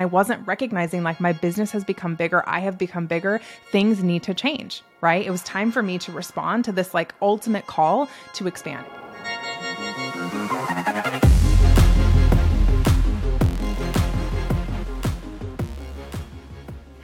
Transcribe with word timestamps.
I 0.00 0.06
wasn't 0.06 0.44
recognizing 0.44 1.04
like 1.04 1.20
my 1.20 1.32
business 1.32 1.70
has 1.70 1.84
become 1.84 2.16
bigger, 2.16 2.42
I 2.48 2.58
have 2.58 2.76
become 2.76 3.06
bigger, 3.06 3.40
things 3.70 4.02
need 4.02 4.24
to 4.24 4.34
change, 4.34 4.82
right? 5.00 5.24
It 5.24 5.30
was 5.30 5.44
time 5.44 5.70
for 5.70 5.84
me 5.84 5.98
to 5.98 6.10
respond 6.10 6.64
to 6.64 6.72
this 6.72 6.94
like 6.94 7.14
ultimate 7.22 7.68
call 7.68 8.08
to 8.32 8.48
expand. 8.48 8.84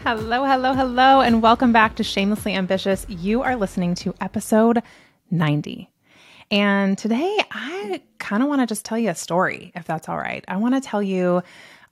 Hello, 0.02 0.44
hello, 0.44 0.74
hello, 0.74 1.20
and 1.20 1.40
welcome 1.40 1.72
back 1.72 1.94
to 1.94 2.02
Shamelessly 2.02 2.54
Ambitious. 2.54 3.06
You 3.08 3.42
are 3.42 3.54
listening 3.54 3.94
to 3.96 4.16
episode 4.20 4.82
90. 5.30 5.88
And 6.50 6.98
today 6.98 7.38
I 7.52 8.02
kind 8.18 8.42
of 8.42 8.48
want 8.48 8.62
to 8.62 8.66
just 8.66 8.84
tell 8.84 8.98
you 8.98 9.10
a 9.10 9.14
story, 9.14 9.70
if 9.76 9.84
that's 9.84 10.08
all 10.08 10.18
right. 10.18 10.44
I 10.48 10.56
want 10.56 10.74
to 10.74 10.80
tell 10.80 11.00
you 11.00 11.44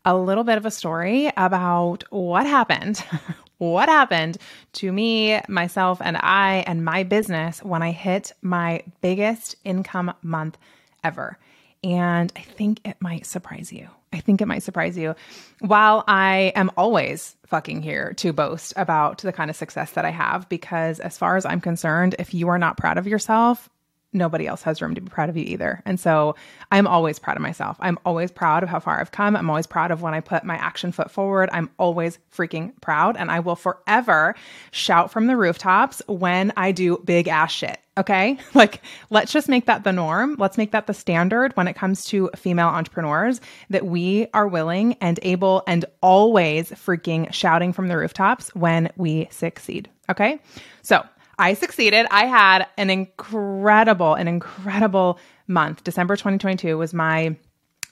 a 0.08 0.16
little 0.16 0.42
bit 0.42 0.56
of 0.56 0.64
a 0.64 0.70
story 0.70 1.30
about 1.36 2.02
what 2.08 2.46
happened. 2.46 3.04
what 3.58 3.90
happened 3.90 4.38
to 4.72 4.90
me, 4.90 5.38
myself, 5.48 6.00
and 6.02 6.16
I, 6.16 6.64
and 6.66 6.82
my 6.82 7.02
business 7.02 7.62
when 7.62 7.82
I 7.82 7.90
hit 7.90 8.32
my 8.40 8.82
biggest 9.02 9.56
income 9.64 10.14
month 10.22 10.56
ever. 11.04 11.36
And 11.84 12.32
I 12.36 12.40
think 12.40 12.80
it 12.86 12.96
might 13.00 13.26
surprise 13.26 13.70
you. 13.70 13.86
I 14.10 14.20
think 14.20 14.40
it 14.40 14.46
might 14.48 14.62
surprise 14.62 14.96
you. 14.96 15.14
While 15.60 16.04
I 16.08 16.52
am 16.56 16.70
always 16.78 17.36
fucking 17.46 17.82
here 17.82 18.14
to 18.14 18.32
boast 18.32 18.72
about 18.76 19.18
the 19.18 19.32
kind 19.32 19.50
of 19.50 19.56
success 19.56 19.90
that 19.92 20.06
I 20.06 20.10
have, 20.10 20.48
because 20.48 21.00
as 21.00 21.18
far 21.18 21.36
as 21.36 21.44
I'm 21.44 21.60
concerned, 21.60 22.16
if 22.18 22.32
you 22.32 22.48
are 22.48 22.58
not 22.58 22.78
proud 22.78 22.96
of 22.96 23.06
yourself, 23.06 23.68
nobody 24.12 24.46
else 24.46 24.62
has 24.62 24.80
room 24.80 24.94
to 24.94 25.00
be 25.00 25.10
proud 25.10 25.28
of 25.28 25.36
you 25.36 25.44
either. 25.44 25.82
And 25.84 26.00
so 26.00 26.34
I'm 26.72 26.86
always 26.86 27.18
proud 27.18 27.36
of 27.36 27.42
myself. 27.42 27.76
I'm 27.80 27.98
always 28.04 28.30
proud 28.30 28.62
of 28.62 28.68
how 28.68 28.80
far 28.80 29.00
I've 29.00 29.12
come. 29.12 29.36
I'm 29.36 29.50
always 29.50 29.66
proud 29.66 29.90
of 29.90 30.02
when 30.02 30.14
I 30.14 30.20
put 30.20 30.44
my 30.44 30.56
action 30.56 30.92
foot 30.92 31.10
forward. 31.10 31.50
I'm 31.52 31.70
always 31.78 32.18
freaking 32.34 32.72
proud. 32.80 33.16
And 33.16 33.30
I 33.30 33.40
will 33.40 33.56
forever 33.56 34.34
shout 34.70 35.10
from 35.10 35.26
the 35.26 35.36
rooftops 35.36 36.00
when 36.06 36.52
I 36.56 36.72
do 36.72 36.98
big 37.04 37.28
ass 37.28 37.52
shit. 37.52 37.78
Okay. 37.98 38.38
Like, 38.54 38.82
let's 39.10 39.30
just 39.30 39.48
make 39.48 39.66
that 39.66 39.84
the 39.84 39.92
norm. 39.92 40.34
Let's 40.36 40.58
make 40.58 40.72
that 40.72 40.88
the 40.88 40.94
standard 40.94 41.56
when 41.56 41.68
it 41.68 41.74
comes 41.74 42.04
to 42.06 42.28
female 42.34 42.66
entrepreneurs 42.66 43.40
that 43.70 43.86
we 43.86 44.26
are 44.34 44.48
willing 44.48 44.94
and 44.94 45.20
able 45.22 45.62
and 45.68 45.84
always 46.02 46.70
freaking 46.70 47.32
shouting 47.32 47.72
from 47.72 47.86
the 47.86 47.96
rooftops 47.96 48.52
when 48.56 48.90
we 48.96 49.28
succeed. 49.30 49.88
Okay. 50.10 50.40
So 50.82 51.04
I 51.38 51.54
succeeded. 51.54 52.06
I 52.10 52.26
had 52.26 52.66
an 52.76 52.90
incredible, 52.90 54.14
an 54.14 54.26
incredible 54.26 55.18
month. 55.46 55.84
December 55.84 56.16
2022 56.16 56.76
was 56.76 56.92
my 56.92 57.36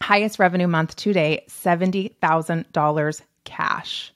highest 0.03 0.39
revenue 0.39 0.67
month 0.67 0.97
to 0.97 1.13
date, 1.13 1.49
$70,000 1.49 3.23
cash. 3.45 4.13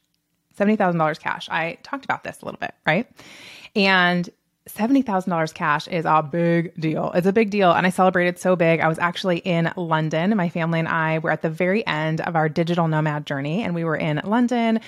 $70,000 0.58 1.20
cash. 1.20 1.48
I 1.48 1.78
talked 1.82 2.04
about 2.04 2.24
this 2.24 2.42
a 2.42 2.44
little 2.44 2.58
bit, 2.58 2.74
right? 2.86 3.10
And 3.74 4.28
$70,000 4.68 5.54
cash 5.54 5.88
is 5.88 6.04
a 6.04 6.22
big 6.22 6.74
deal. 6.78 7.10
It's 7.14 7.26
a 7.26 7.32
big 7.32 7.50
deal. 7.50 7.72
And 7.72 7.86
I 7.86 7.90
celebrated 7.90 8.38
so 8.38 8.56
big. 8.56 8.80
I 8.80 8.88
was 8.88 8.98
actually 8.98 9.38
in 9.38 9.72
London. 9.76 10.36
My 10.36 10.48
family 10.48 10.80
and 10.80 10.88
I 10.88 11.18
were 11.18 11.30
at 11.30 11.42
the 11.42 11.50
very 11.50 11.86
end 11.86 12.20
of 12.20 12.36
our 12.36 12.48
digital 12.48 12.88
nomad 12.88 13.26
journey, 13.26 13.62
and 13.62 13.74
we 13.74 13.84
were 13.84 13.96
in 13.96 14.20
London. 14.24 14.80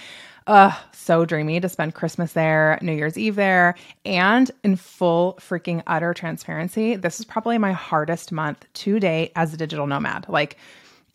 Ugh, 0.46 0.74
so 0.92 1.24
dreamy 1.24 1.60
to 1.60 1.68
spend 1.68 1.94
Christmas 1.94 2.32
there, 2.32 2.78
New 2.82 2.92
Year's 2.92 3.16
Eve 3.16 3.36
there, 3.36 3.74
and 4.04 4.50
in 4.64 4.76
full 4.76 5.38
freaking 5.40 5.82
utter 5.86 6.12
transparency, 6.14 6.96
this 6.96 7.20
is 7.20 7.24
probably 7.24 7.58
my 7.58 7.72
hardest 7.72 8.32
month 8.32 8.66
to 8.74 8.98
date 8.98 9.32
as 9.36 9.54
a 9.54 9.56
digital 9.56 9.86
nomad. 9.86 10.26
Like, 10.28 10.56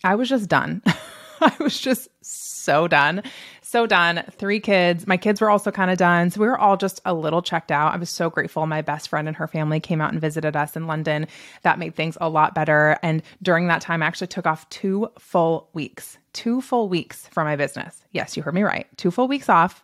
I 0.04 0.16
was 0.16 0.30
just 0.30 0.48
done. 0.50 0.82
I 1.42 1.56
was 1.60 1.80
just 1.80 2.10
so 2.22 2.88
done. 2.88 3.24
So 3.62 3.86
done. 3.86 4.24
Three 4.32 4.60
kids. 4.60 5.08
My 5.08 5.18
kids 5.18 5.42
were 5.42 5.50
also 5.50 5.72
kind 5.72 5.92
of 5.92 5.98
done. 5.98 6.32
So 6.32 6.42
we 6.42 6.48
were 6.48 6.58
all 6.58 6.78
just 6.78 7.02
a 7.06 7.14
little 7.14 7.42
checked 7.42 7.72
out. 7.72 7.94
I 7.94 7.98
was 7.98 8.10
so 8.10 8.30
grateful. 8.30 8.66
My 8.66 8.82
best 8.82 9.10
friend 9.10 9.28
and 9.28 9.38
her 9.38 9.48
family 9.48 9.80
came 9.80 10.02
out 10.02 10.12
and 10.12 10.22
visited 10.22 10.56
us 10.56 10.76
in 10.76 10.88
London. 10.88 11.28
That 11.64 11.80
made 11.80 11.96
things 11.96 12.18
a 12.20 12.30
lot 12.30 12.56
better. 12.56 12.98
And 13.04 13.22
during 13.42 13.68
that 13.68 13.82
time, 13.82 14.02
I 14.02 14.06
actually 14.06 14.28
took 14.28 14.48
off 14.48 14.68
two 14.70 15.10
full 15.20 15.70
weeks, 15.74 16.18
two 16.34 16.62
full 16.62 16.90
weeks 16.90 17.28
from 17.28 17.46
my 17.46 17.56
business. 17.56 18.04
Yes, 18.12 18.38
you 18.38 18.44
heard 18.44 18.54
me 18.54 18.64
right. 18.64 18.88
Two 18.98 19.12
full 19.12 19.28
weeks 19.28 19.50
off, 19.50 19.84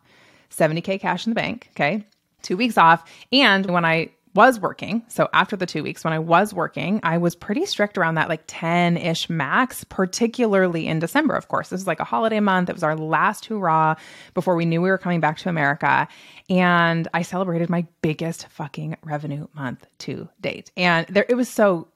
70K 0.50 1.00
cash 1.00 1.25
in 1.25 1.31
the 1.31 1.35
bank. 1.35 1.70
Okay. 1.72 2.06
Two 2.41 2.58
weeks 2.58 2.78
off. 2.78 3.09
And 3.31 3.66
when 3.70 3.85
I 3.85 4.09
was 4.34 4.60
working, 4.60 5.04
so 5.08 5.30
after 5.34 5.56
the 5.56 5.66
two 5.66 5.84
weeks 5.84 6.04
when 6.04 6.14
I 6.14 6.20
was 6.20 6.54
working, 6.54 7.00
I 7.04 7.18
was 7.18 7.36
pretty 7.36 7.66
strict 7.66 7.98
around 7.98 8.16
that 8.16 8.30
like 8.30 8.44
10 8.48 8.98
ish 8.98 9.30
max, 9.30 9.84
particularly 9.84 10.88
in 10.88 11.00
December, 11.00 11.36
of 11.36 11.48
course. 11.48 11.70
This 11.70 11.82
was 11.82 11.88
like 11.88 12.00
a 12.00 12.04
holiday 12.06 12.40
month. 12.40 12.70
It 12.70 12.74
was 12.74 12.84
our 12.84 12.96
last 12.96 13.46
hurrah 13.46 13.96
before 14.34 14.56
we 14.56 14.66
knew 14.66 14.82
we 14.82 14.90
were 14.90 14.98
coming 14.98 15.20
back 15.20 15.38
to 15.40 15.50
America. 15.50 16.08
And 16.50 17.08
I 17.14 17.22
celebrated 17.22 17.70
my 17.70 17.86
biggest 18.02 18.48
fucking 18.48 18.98
revenue 19.04 19.48
month 19.54 19.86
to 20.00 20.28
date. 20.42 20.72
And 20.76 21.06
there, 21.08 21.26
it 21.30 21.36
was 21.36 21.50
so 21.50 21.88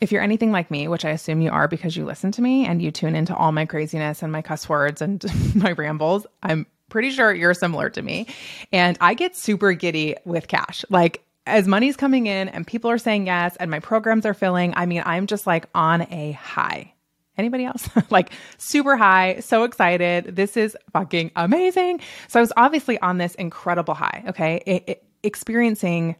if 0.00 0.12
you're 0.12 0.22
anything 0.22 0.52
like 0.52 0.70
me, 0.70 0.88
which 0.88 1.04
I 1.04 1.10
assume 1.10 1.40
you 1.40 1.50
are 1.50 1.68
because 1.68 1.96
you 1.96 2.04
listen 2.04 2.30
to 2.32 2.42
me 2.42 2.66
and 2.66 2.82
you 2.82 2.90
tune 2.90 3.14
into 3.14 3.34
all 3.34 3.52
my 3.52 3.64
craziness 3.64 4.22
and 4.22 4.30
my 4.30 4.42
cuss 4.42 4.68
words 4.68 5.00
and 5.00 5.24
my 5.54 5.72
rambles, 5.72 6.26
I'm 6.42 6.66
pretty 6.88 7.10
sure 7.10 7.34
you're 7.34 7.54
similar 7.54 7.90
to 7.90 8.02
me. 8.02 8.26
And 8.72 8.96
I 9.00 9.14
get 9.14 9.36
super 9.36 9.72
giddy 9.72 10.16
with 10.24 10.48
cash. 10.48 10.84
Like, 10.90 11.22
as 11.46 11.68
money's 11.68 11.96
coming 11.96 12.26
in 12.26 12.48
and 12.48 12.66
people 12.66 12.90
are 12.90 12.98
saying 12.98 13.26
yes 13.26 13.56
and 13.56 13.70
my 13.70 13.80
programs 13.80 14.26
are 14.26 14.34
filling, 14.34 14.74
I 14.76 14.86
mean, 14.86 15.02
I'm 15.06 15.26
just 15.26 15.46
like 15.46 15.66
on 15.74 16.02
a 16.12 16.32
high. 16.32 16.92
Anybody 17.38 17.64
else? 17.64 17.88
like 18.10 18.32
super 18.58 18.96
high, 18.96 19.40
so 19.40 19.64
excited. 19.64 20.36
This 20.36 20.56
is 20.56 20.76
fucking 20.92 21.30
amazing. 21.36 22.00
So 22.28 22.40
I 22.40 22.42
was 22.42 22.52
obviously 22.56 22.98
on 23.00 23.18
this 23.18 23.34
incredible 23.36 23.94
high, 23.94 24.24
okay? 24.28 24.62
It, 24.66 24.84
it, 24.86 25.04
experiencing 25.22 26.16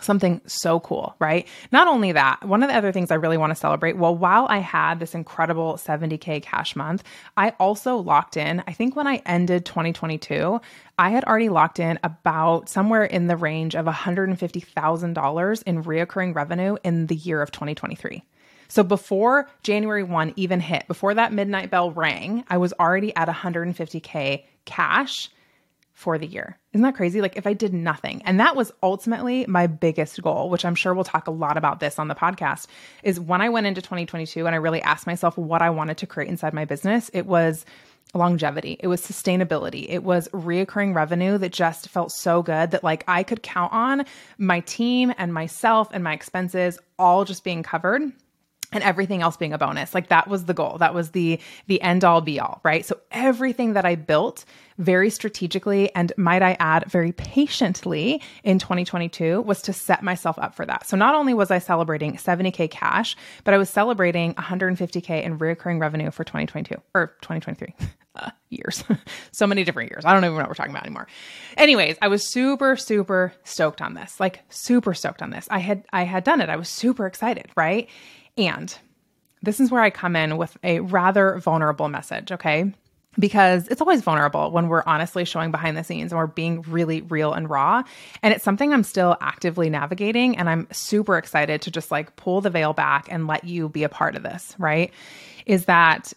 something 0.00 0.40
so 0.46 0.80
cool, 0.80 1.14
right? 1.18 1.46
Not 1.72 1.88
only 1.88 2.12
that, 2.12 2.44
one 2.44 2.62
of 2.62 2.68
the 2.68 2.76
other 2.76 2.92
things 2.92 3.10
I 3.10 3.16
really 3.16 3.36
want 3.36 3.50
to 3.50 3.56
celebrate, 3.56 3.96
well, 3.96 4.14
while 4.14 4.46
I 4.48 4.58
had 4.58 5.00
this 5.00 5.14
incredible 5.14 5.74
70K 5.74 6.42
cash 6.42 6.76
month, 6.76 7.02
I 7.36 7.50
also 7.60 7.96
locked 7.96 8.36
in, 8.36 8.62
I 8.66 8.72
think 8.72 8.96
when 8.96 9.06
I 9.06 9.22
ended 9.26 9.64
2022, 9.64 10.60
I 10.98 11.10
had 11.10 11.24
already 11.24 11.48
locked 11.48 11.78
in 11.78 11.98
about 12.02 12.68
somewhere 12.68 13.04
in 13.04 13.26
the 13.26 13.36
range 13.36 13.74
of 13.74 13.86
$150,000 13.86 15.62
in 15.64 15.84
reoccurring 15.84 16.34
revenue 16.34 16.76
in 16.82 17.06
the 17.06 17.16
year 17.16 17.42
of 17.42 17.50
2023. 17.50 18.22
So 18.68 18.82
before 18.82 19.48
January 19.62 20.02
1 20.02 20.34
even 20.36 20.60
hit, 20.60 20.86
before 20.88 21.14
that 21.14 21.32
midnight 21.32 21.70
bell 21.70 21.90
rang, 21.90 22.44
I 22.48 22.58
was 22.58 22.74
already 22.74 23.16
at 23.16 23.28
150K 23.28 24.44
cash 24.66 25.30
for 25.98 26.16
the 26.16 26.28
year. 26.28 26.56
Isn't 26.72 26.84
that 26.84 26.94
crazy? 26.94 27.20
Like 27.20 27.36
if 27.36 27.44
I 27.44 27.54
did 27.54 27.74
nothing. 27.74 28.22
And 28.24 28.38
that 28.38 28.54
was 28.54 28.70
ultimately 28.84 29.44
my 29.48 29.66
biggest 29.66 30.22
goal, 30.22 30.48
which 30.48 30.64
I'm 30.64 30.76
sure 30.76 30.94
we'll 30.94 31.02
talk 31.02 31.26
a 31.26 31.32
lot 31.32 31.56
about 31.56 31.80
this 31.80 31.98
on 31.98 32.06
the 32.06 32.14
podcast, 32.14 32.68
is 33.02 33.18
when 33.18 33.40
I 33.40 33.48
went 33.48 33.66
into 33.66 33.82
2022 33.82 34.46
and 34.46 34.54
I 34.54 34.58
really 34.58 34.80
asked 34.80 35.08
myself 35.08 35.36
what 35.36 35.60
I 35.60 35.70
wanted 35.70 35.98
to 35.98 36.06
create 36.06 36.30
inside 36.30 36.54
my 36.54 36.66
business, 36.66 37.10
it 37.12 37.26
was 37.26 37.66
longevity. 38.14 38.76
It 38.78 38.86
was 38.86 39.00
sustainability. 39.00 39.86
It 39.88 40.04
was 40.04 40.28
reoccurring 40.28 40.94
revenue 40.94 41.36
that 41.38 41.52
just 41.52 41.88
felt 41.88 42.12
so 42.12 42.44
good 42.44 42.70
that 42.70 42.84
like 42.84 43.02
I 43.08 43.24
could 43.24 43.42
count 43.42 43.72
on 43.72 44.06
my 44.38 44.60
team 44.60 45.12
and 45.18 45.34
myself 45.34 45.88
and 45.92 46.04
my 46.04 46.12
expenses 46.12 46.78
all 46.96 47.24
just 47.24 47.42
being 47.42 47.64
covered 47.64 48.12
and 48.72 48.84
everything 48.84 49.22
else 49.22 49.36
being 49.36 49.52
a 49.52 49.58
bonus. 49.58 49.94
Like 49.94 50.08
that 50.08 50.28
was 50.28 50.44
the 50.44 50.54
goal. 50.54 50.78
That 50.78 50.94
was 50.94 51.10
the 51.10 51.40
the 51.66 51.80
end 51.80 52.04
all 52.04 52.20
be 52.20 52.38
all 52.38 52.60
right? 52.62 52.84
So 52.84 52.98
everything 53.10 53.72
that 53.74 53.84
i 53.84 53.94
built 53.94 54.44
very 54.78 55.10
strategically 55.10 55.92
and 55.94 56.12
might 56.16 56.42
i 56.42 56.56
add 56.60 56.84
very 56.88 57.12
patiently 57.12 58.22
in 58.44 58.58
2022 58.58 59.40
was 59.42 59.62
to 59.62 59.72
set 59.72 60.02
myself 60.02 60.38
up 60.38 60.54
for 60.54 60.66
that. 60.66 60.86
So 60.86 60.96
not 60.96 61.14
only 61.14 61.34
was 61.34 61.50
i 61.50 61.58
celebrating 61.58 62.14
70k 62.14 62.70
cash 62.70 63.16
but 63.44 63.54
i 63.54 63.58
was 63.58 63.70
celebrating 63.70 64.34
150k 64.34 65.22
in 65.22 65.38
recurring 65.38 65.78
revenue 65.78 66.10
for 66.10 66.24
2022 66.24 66.74
or 66.94 67.08
2023 67.22 67.74
uh, 68.16 68.30
years. 68.50 68.84
So 69.30 69.46
many 69.46 69.62
different 69.62 69.92
years. 69.92 70.04
I 70.04 70.14
don't 70.14 70.24
even 70.24 70.34
know 70.34 70.40
what 70.40 70.48
we're 70.48 70.54
talking 70.54 70.72
about 70.72 70.84
anymore. 70.84 71.06
Anyways 71.56 71.96
i 72.02 72.08
was 72.08 72.30
super 72.30 72.76
super 72.76 73.32
stoked 73.44 73.80
on 73.80 73.94
this. 73.94 74.20
Like 74.20 74.40
super 74.50 74.92
stoked 74.92 75.22
on 75.22 75.30
this. 75.30 75.48
I 75.50 75.60
had 75.60 75.86
i 75.92 76.02
had 76.02 76.24
done 76.24 76.42
it. 76.42 76.50
I 76.50 76.56
was 76.56 76.68
super 76.68 77.06
excited 77.06 77.50
right 77.56 77.88
and 78.38 78.76
this 79.42 79.60
is 79.60 79.70
where 79.70 79.82
I 79.82 79.90
come 79.90 80.16
in 80.16 80.36
with 80.36 80.56
a 80.62 80.80
rather 80.80 81.38
vulnerable 81.38 81.88
message, 81.88 82.32
okay? 82.32 82.72
Because 83.18 83.68
it's 83.68 83.80
always 83.80 84.02
vulnerable 84.02 84.50
when 84.50 84.68
we're 84.68 84.82
honestly 84.86 85.24
showing 85.24 85.50
behind 85.50 85.76
the 85.76 85.84
scenes 85.84 86.12
and 86.12 86.18
we're 86.18 86.26
being 86.26 86.62
really 86.62 87.02
real 87.02 87.32
and 87.32 87.50
raw. 87.50 87.82
And 88.22 88.32
it's 88.32 88.44
something 88.44 88.72
I'm 88.72 88.84
still 88.84 89.16
actively 89.20 89.70
navigating. 89.70 90.36
And 90.36 90.48
I'm 90.48 90.68
super 90.72 91.16
excited 91.18 91.62
to 91.62 91.70
just 91.70 91.90
like 91.90 92.16
pull 92.16 92.40
the 92.40 92.50
veil 92.50 92.72
back 92.72 93.06
and 93.10 93.26
let 93.26 93.44
you 93.44 93.68
be 93.68 93.82
a 93.82 93.88
part 93.88 94.14
of 94.14 94.22
this, 94.22 94.54
right? 94.58 94.92
Is 95.46 95.64
that 95.64 96.12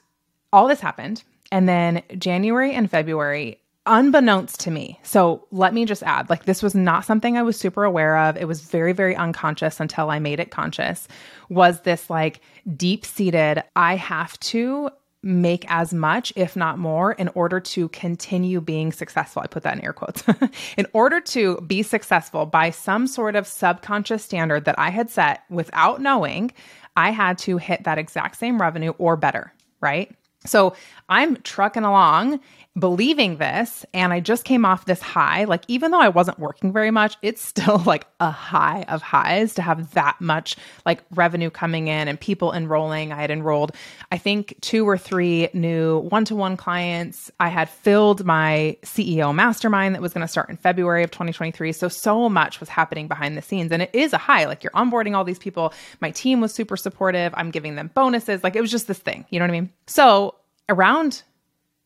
all 0.54 0.68
this 0.68 0.80
happened. 0.80 1.24
And 1.52 1.68
then 1.68 2.04
January 2.18 2.74
and 2.74 2.90
February, 2.90 3.60
unbeknownst 3.86 4.60
to 4.62 4.72
me. 4.72 5.00
So 5.04 5.48
let 5.52 5.74
me 5.74 5.86
just 5.86 6.04
add 6.04 6.30
like, 6.30 6.46
this 6.46 6.62
was 6.62 6.76
not 6.76 7.06
something 7.06 7.38
I 7.38 7.44
was 7.44 7.58
super 7.58 7.84
aware 7.84 8.18
of. 8.18 8.38
It 8.38 8.48
was 8.48 8.62
very, 8.62 8.94
very 8.94 9.16
unconscious 9.16 9.80
until 9.80 10.10
I 10.10 10.20
made 10.20 10.40
it 10.40 10.52
conscious. 10.52 11.08
Was 11.50 11.82
this 11.82 12.10
like 12.10 12.42
deep 12.76 13.06
seated, 13.06 13.64
I 13.76 13.96
have 13.96 14.40
to 14.42 14.90
make 15.24 15.66
as 15.70 15.94
much, 15.94 16.34
if 16.36 16.56
not 16.56 16.80
more, 16.80 17.12
in 17.14 17.30
order 17.36 17.60
to 17.60 17.88
continue 17.90 18.60
being 18.60 18.92
successful. 18.92 19.42
I 19.44 19.48
put 19.48 19.64
that 19.64 19.78
in 19.78 19.84
air 19.84 19.94
quotes. 19.94 20.24
in 20.78 20.88
order 20.94 21.22
to 21.22 21.62
be 21.62 21.84
successful 21.84 22.46
by 22.46 22.72
some 22.72 23.06
sort 23.06 23.36
of 23.36 23.46
subconscious 23.46 24.24
standard 24.24 24.66
that 24.66 24.80
I 24.80 24.90
had 24.90 25.10
set 25.10 25.44
without 25.50 26.02
knowing, 26.02 26.52
I 26.96 27.12
had 27.12 27.38
to 27.40 27.58
hit 27.58 27.84
that 27.84 28.00
exact 28.00 28.38
same 28.38 28.60
revenue 28.60 28.94
or 28.98 29.16
better, 29.16 29.54
right? 29.80 30.12
So 30.46 30.76
I'm 31.08 31.36
trucking 31.38 31.84
along 31.84 32.40
believing 32.80 33.36
this 33.38 33.86
and 33.94 34.14
I 34.14 34.22
just 34.22 34.46
came 34.46 34.64
off 34.64 34.86
this 34.86 35.02
high. 35.02 35.44
Like, 35.44 35.64
even 35.68 35.92
though 35.92 36.00
I 36.00 36.08
wasn't 36.08 36.40
working 36.40 36.72
very 36.72 36.92
much, 36.92 37.18
it's 37.22 37.42
still 37.46 37.80
like 37.80 38.08
a 38.20 38.32
high 38.32 38.84
of 38.88 39.02
highs 39.02 39.54
to 39.56 39.62
have 39.62 39.94
that 39.94 40.22
much 40.22 40.56
like 40.86 41.04
revenue 41.12 41.50
coming 41.50 41.88
in 41.88 42.08
and 42.08 42.20
people 42.20 42.54
enrolling. 42.54 43.12
I 43.12 43.22
had 43.22 43.32
enrolled, 43.32 43.74
I 44.12 44.18
think, 44.18 44.56
two 44.62 44.88
or 44.88 44.98
three 44.98 45.50
new 45.54 46.00
one 46.00 46.26
to 46.26 46.36
one 46.36 46.56
clients. 46.56 47.30
I 47.40 47.50
had 47.50 47.70
filled 47.70 48.26
my 48.26 48.78
CEO 48.84 49.36
mastermind 49.36 49.96
that 49.96 50.02
was 50.02 50.14
going 50.14 50.26
to 50.26 50.32
start 50.32 50.50
in 50.50 50.58
February 50.58 51.04
of 51.04 51.12
2023. 51.12 51.74
So, 51.74 51.90
so 51.90 52.30
much 52.30 52.60
was 52.60 52.70
happening 52.70 53.08
behind 53.08 53.38
the 53.38 53.42
scenes. 53.42 53.72
And 53.72 53.82
it 53.82 53.90
is 53.94 54.14
a 54.14 54.18
high. 54.18 54.46
Like, 54.46 54.64
you're 54.64 54.72
onboarding 54.72 55.16
all 55.16 55.24
these 55.24 55.40
people. 55.40 55.74
My 56.00 56.12
team 56.12 56.40
was 56.40 56.54
super 56.54 56.78
supportive. 56.78 57.34
I'm 57.36 57.52
giving 57.52 57.76
them 57.76 57.92
bonuses. 57.94 58.44
Like, 58.44 58.56
it 58.56 58.62
was 58.62 58.72
just 58.72 58.88
this 58.88 59.00
thing. 59.00 59.26
You 59.30 59.40
know 59.40 59.44
what 59.44 59.52
I 59.52 59.60
mean? 59.60 59.70
So, 59.88 60.36
around 60.70 61.24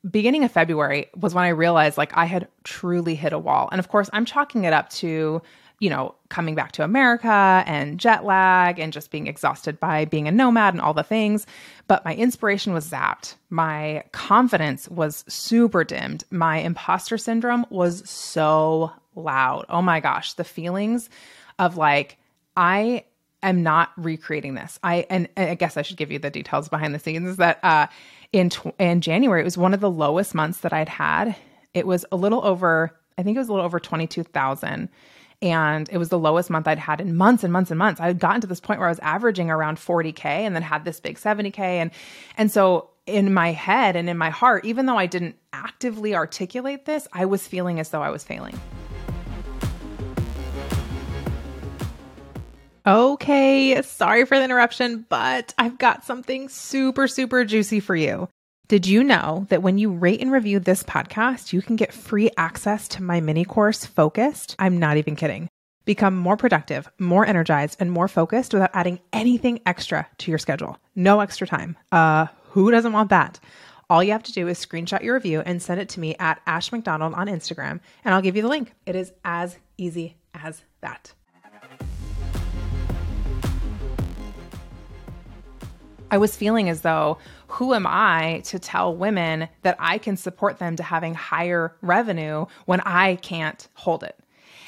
beginning 0.09 0.43
of 0.43 0.51
February 0.51 1.09
was 1.15 1.33
when 1.33 1.43
I 1.43 1.49
realized 1.49 1.97
like 1.97 2.15
I 2.15 2.25
had 2.25 2.47
truly 2.63 3.15
hit 3.15 3.33
a 3.33 3.39
wall. 3.39 3.69
And 3.71 3.79
of 3.79 3.89
course, 3.89 4.09
I'm 4.13 4.25
chalking 4.25 4.63
it 4.63 4.73
up 4.73 4.89
to, 4.91 5.41
you 5.79 5.89
know, 5.89 6.15
coming 6.29 6.55
back 6.55 6.71
to 6.73 6.83
America 6.83 7.63
and 7.65 7.99
jet 7.99 8.23
lag 8.23 8.79
and 8.79 8.93
just 8.93 9.11
being 9.11 9.27
exhausted 9.27 9.79
by 9.79 10.05
being 10.05 10.27
a 10.27 10.31
nomad 10.31 10.73
and 10.73 10.81
all 10.81 10.93
the 10.93 11.03
things. 11.03 11.45
But 11.87 12.05
my 12.05 12.15
inspiration 12.15 12.73
was 12.73 12.89
zapped. 12.89 13.35
My 13.49 14.03
confidence 14.11 14.87
was 14.89 15.25
super 15.27 15.83
dimmed. 15.83 16.23
My 16.29 16.57
imposter 16.57 17.17
syndrome 17.17 17.65
was 17.69 18.07
so 18.09 18.91
loud. 19.15 19.65
Oh 19.69 19.81
my 19.81 19.99
gosh, 19.99 20.33
the 20.33 20.43
feelings 20.43 21.09
of 21.57 21.77
like, 21.77 22.17
I 22.57 23.05
am 23.49 23.63
not 23.63 23.91
recreating 23.97 24.55
this. 24.55 24.79
I 24.83 25.05
and, 25.09 25.27
and, 25.35 25.49
I 25.49 25.55
guess 25.55 25.77
I 25.77 25.81
should 25.81 25.97
give 25.97 26.11
you 26.11 26.19
the 26.19 26.29
details 26.29 26.69
behind 26.69 26.93
the 26.95 26.99
scenes 26.99 27.37
that 27.37 27.59
uh 27.63 27.87
in 28.31 28.49
tw- 28.49 28.75
in 28.79 29.01
January. 29.01 29.41
It 29.41 29.45
was 29.45 29.57
one 29.57 29.73
of 29.73 29.79
the 29.79 29.89
lowest 29.89 30.35
months 30.35 30.59
that 30.59 30.73
I'd 30.73 30.89
had. 30.89 31.35
It 31.73 31.87
was 31.87 32.05
a 32.11 32.15
little 32.15 32.43
over, 32.45 32.97
I 33.17 33.23
think 33.23 33.35
it 33.35 33.39
was 33.39 33.49
a 33.49 33.53
little 33.53 33.65
over 33.65 33.79
22,000 33.79 34.89
and 35.41 35.89
it 35.91 35.97
was 35.97 36.09
the 36.09 36.19
lowest 36.19 36.49
month 36.49 36.67
I'd 36.67 36.79
had 36.79 37.01
in 37.01 37.15
months 37.15 37.43
and 37.43 37.51
months 37.51 37.71
and 37.71 37.77
months. 37.77 37.99
I 37.99 38.07
had 38.07 38.19
gotten 38.19 38.41
to 38.41 38.47
this 38.47 38.59
point 38.59 38.79
where 38.79 38.87
I 38.87 38.91
was 38.91 38.99
averaging 38.99 39.49
around 39.49 39.77
40k 39.77 40.25
and 40.25 40.55
then 40.55 40.61
had 40.63 40.85
this 40.85 40.99
big 40.99 41.17
70k 41.17 41.59
and 41.59 41.91
and 42.37 42.51
so 42.51 42.89
in 43.05 43.33
my 43.33 43.51
head 43.51 43.95
and 43.95 44.09
in 44.09 44.17
my 44.17 44.29
heart, 44.29 44.65
even 44.65 44.85
though 44.85 44.97
I 44.97 45.05
didn't 45.05 45.35
actively 45.53 46.15
articulate 46.15 46.85
this, 46.85 47.07
I 47.13 47.25
was 47.25 47.47
feeling 47.47 47.79
as 47.79 47.89
though 47.89 48.01
I 48.01 48.09
was 48.09 48.23
failing. 48.23 48.59
Okay, 52.87 53.81
sorry 53.81 54.25
for 54.25 54.37
the 54.37 54.43
interruption, 54.43 55.07
but 55.09 55.55
I've 55.57 55.79
got 55.79 56.05
something 56.05 56.49
super, 56.49 57.07
super 57.07 57.43
juicy 57.43 57.79
for 57.79 57.95
you. 57.95 58.29
Did 58.67 58.85
you 58.85 59.03
know 59.03 59.47
that 59.49 59.63
when 59.63 59.79
you 59.79 59.91
rate 59.91 60.21
and 60.21 60.31
review 60.31 60.59
this 60.59 60.83
podcast, 60.83 61.51
you 61.51 61.63
can 61.63 61.77
get 61.77 61.91
free 61.91 62.29
access 62.37 62.87
to 62.89 63.01
my 63.01 63.21
mini 63.21 63.43
course, 63.43 63.85
Focused? 63.85 64.55
I'm 64.59 64.77
not 64.77 64.97
even 64.97 65.15
kidding. 65.15 65.49
Become 65.85 66.15
more 66.15 66.37
productive, 66.37 66.87
more 66.99 67.25
energized, 67.25 67.77
and 67.79 67.91
more 67.91 68.07
focused 68.07 68.53
without 68.53 68.71
adding 68.75 68.99
anything 69.11 69.61
extra 69.65 70.07
to 70.19 70.29
your 70.29 70.39
schedule. 70.39 70.77
No 70.95 71.21
extra 71.21 71.47
time. 71.47 71.77
Uh, 71.91 72.27
who 72.51 72.69
doesn't 72.69 72.93
want 72.93 73.09
that? 73.09 73.39
All 73.89 74.03
you 74.03 74.11
have 74.11 74.23
to 74.23 74.31
do 74.31 74.47
is 74.47 74.63
screenshot 74.63 75.01
your 75.01 75.15
review 75.15 75.41
and 75.41 75.59
send 75.59 75.81
it 75.81 75.89
to 75.89 75.99
me 75.99 76.15
at 76.19 76.39
Ash 76.45 76.71
McDonald 76.71 77.15
on 77.15 77.27
Instagram, 77.27 77.79
and 78.03 78.13
I'll 78.13 78.21
give 78.21 78.35
you 78.35 78.43
the 78.43 78.47
link. 78.47 78.73
It 78.85 78.95
is 78.95 79.11
as 79.23 79.57
easy 79.77 80.17
as 80.35 80.63
that. 80.81 81.13
I 86.11 86.17
was 86.17 86.35
feeling 86.35 86.69
as 86.69 86.81
though, 86.81 87.17
who 87.47 87.73
am 87.73 87.85
I 87.87 88.41
to 88.45 88.59
tell 88.59 88.95
women 88.95 89.49
that 89.63 89.75
I 89.79 89.97
can 89.97 90.17
support 90.17 90.59
them 90.59 90.75
to 90.75 90.83
having 90.83 91.13
higher 91.13 91.75
revenue 91.81 92.45
when 92.65 92.81
I 92.81 93.15
can't 93.17 93.67
hold 93.73 94.03
it? 94.03 94.17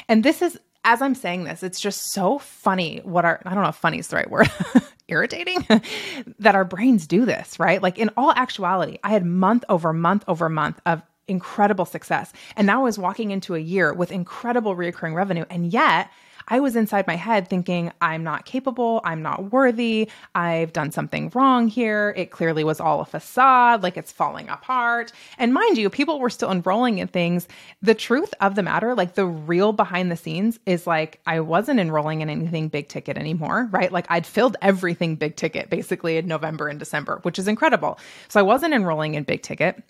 And 0.07 0.23
this 0.23 0.41
is, 0.41 0.59
as 0.83 1.01
I'm 1.01 1.15
saying 1.15 1.43
this, 1.43 1.63
it's 1.63 1.79
just 1.79 2.11
so 2.11 2.39
funny 2.39 3.01
what 3.03 3.25
our, 3.25 3.41
I 3.45 3.53
don't 3.53 3.63
know 3.63 3.69
if 3.69 3.75
funny 3.75 3.99
is 3.99 4.07
the 4.07 4.15
right 4.15 4.29
word, 4.29 4.49
irritating 5.07 5.65
that 6.39 6.55
our 6.55 6.65
brains 6.65 7.07
do 7.07 7.25
this, 7.25 7.59
right? 7.59 7.81
Like 7.81 7.97
in 7.99 8.09
all 8.17 8.31
actuality, 8.31 8.97
I 9.03 9.09
had 9.09 9.25
month 9.25 9.63
over 9.69 9.93
month 9.93 10.23
over 10.27 10.49
month 10.49 10.79
of 10.85 11.01
incredible 11.27 11.85
success. 11.85 12.31
And 12.55 12.65
now 12.65 12.81
I 12.81 12.83
was 12.83 12.97
walking 12.97 13.31
into 13.31 13.53
a 13.53 13.59
year 13.59 13.93
with 13.93 14.11
incredible 14.11 14.75
reoccurring 14.75 15.13
revenue. 15.13 15.45
And 15.49 15.71
yet, 15.71 16.09
I 16.47 16.59
was 16.59 16.75
inside 16.75 17.07
my 17.07 17.15
head 17.15 17.47
thinking, 17.47 17.91
I'm 18.01 18.23
not 18.23 18.45
capable, 18.45 19.01
I'm 19.03 19.21
not 19.21 19.51
worthy, 19.51 20.09
I've 20.35 20.73
done 20.73 20.91
something 20.91 21.31
wrong 21.33 21.67
here. 21.67 22.13
It 22.15 22.31
clearly 22.31 22.63
was 22.63 22.79
all 22.79 23.01
a 23.01 23.05
facade, 23.05 23.83
like 23.83 23.97
it's 23.97 24.11
falling 24.11 24.47
apart. 24.49 25.11
And 25.37 25.53
mind 25.53 25.77
you, 25.77 25.89
people 25.89 26.19
were 26.19 26.29
still 26.29 26.51
enrolling 26.51 26.99
in 26.99 27.07
things. 27.07 27.47
The 27.81 27.95
truth 27.95 28.33
of 28.39 28.55
the 28.55 28.63
matter, 28.63 28.95
like 28.95 29.15
the 29.15 29.25
real 29.25 29.73
behind 29.73 30.11
the 30.11 30.17
scenes, 30.17 30.59
is 30.65 30.87
like 30.87 31.19
I 31.25 31.39
wasn't 31.41 31.79
enrolling 31.79 32.21
in 32.21 32.29
anything 32.29 32.69
big 32.69 32.87
ticket 32.87 33.17
anymore, 33.17 33.67
right? 33.71 33.91
Like 33.91 34.05
I'd 34.09 34.25
filled 34.25 34.57
everything 34.61 35.15
big 35.15 35.35
ticket 35.35 35.69
basically 35.69 36.17
in 36.17 36.27
November 36.27 36.67
and 36.67 36.79
December, 36.79 37.19
which 37.23 37.39
is 37.39 37.47
incredible. 37.47 37.99
So 38.29 38.39
I 38.39 38.43
wasn't 38.43 38.73
enrolling 38.73 39.15
in 39.15 39.23
big 39.23 39.41
ticket 39.41 39.83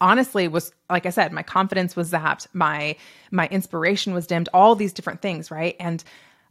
honestly 0.00 0.48
was 0.48 0.72
like 0.90 1.06
I 1.06 1.10
said, 1.10 1.32
my 1.32 1.42
confidence 1.42 1.96
was 1.96 2.10
zapped, 2.10 2.46
my 2.52 2.96
my 3.30 3.46
inspiration 3.48 4.14
was 4.14 4.26
dimmed, 4.26 4.48
all 4.52 4.74
these 4.74 4.92
different 4.92 5.22
things, 5.22 5.50
right? 5.50 5.76
And 5.80 6.02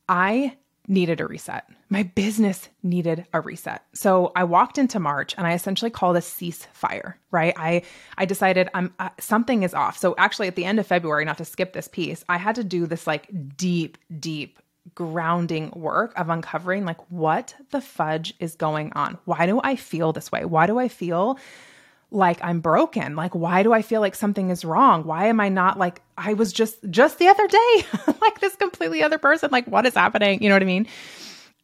I 0.09 0.57
needed 0.87 1.21
a 1.21 1.27
reset. 1.27 1.65
My 1.89 2.03
business 2.03 2.67
needed 2.81 3.25
a 3.33 3.39
reset. 3.39 3.85
So 3.93 4.31
I 4.35 4.43
walked 4.43 4.77
into 4.77 4.99
March 4.99 5.33
and 5.37 5.47
I 5.47 5.53
essentially 5.53 5.91
called 5.91 6.17
a 6.17 6.21
ceasefire, 6.21 7.13
right? 7.31 7.53
I 7.57 7.83
I 8.17 8.25
decided 8.25 8.69
I'm 8.73 8.93
uh, 8.99 9.09
something 9.19 9.63
is 9.63 9.73
off. 9.73 9.97
So 9.97 10.15
actually 10.17 10.47
at 10.47 10.55
the 10.55 10.65
end 10.65 10.79
of 10.79 10.87
February, 10.87 11.25
not 11.25 11.37
to 11.37 11.45
skip 11.45 11.73
this 11.73 11.87
piece, 11.87 12.25
I 12.27 12.37
had 12.37 12.55
to 12.55 12.63
do 12.63 12.85
this 12.85 13.07
like 13.07 13.29
deep 13.55 13.97
deep 14.19 14.59
grounding 14.95 15.71
work 15.71 16.13
of 16.17 16.29
uncovering 16.29 16.83
like 16.85 16.99
what 17.09 17.55
the 17.71 17.79
fudge 17.79 18.33
is 18.39 18.55
going 18.55 18.91
on. 18.93 19.17
Why 19.25 19.45
do 19.45 19.61
I 19.63 19.75
feel 19.75 20.11
this 20.11 20.31
way? 20.31 20.43
Why 20.43 20.67
do 20.67 20.77
I 20.77 20.89
feel 20.89 21.39
like 22.13 22.39
I'm 22.43 22.59
broken. 22.59 23.15
Like, 23.15 23.33
why 23.33 23.63
do 23.63 23.73
I 23.73 23.81
feel 23.81 24.01
like 24.01 24.15
something 24.15 24.49
is 24.49 24.63
wrong? 24.63 25.03
Why 25.03 25.27
am 25.27 25.39
I 25.39 25.49
not 25.49 25.77
like 25.77 26.01
I 26.17 26.33
was 26.33 26.53
just 26.53 26.77
just 26.89 27.19
the 27.19 27.27
other 27.27 27.47
day, 27.47 27.85
like 28.21 28.39
this 28.39 28.55
completely 28.55 29.03
other 29.03 29.17
person? 29.17 29.49
Like, 29.51 29.65
what 29.67 29.85
is 29.85 29.95
happening? 29.95 30.41
You 30.41 30.49
know 30.49 30.55
what 30.55 30.61
I 30.61 30.65
mean? 30.65 30.87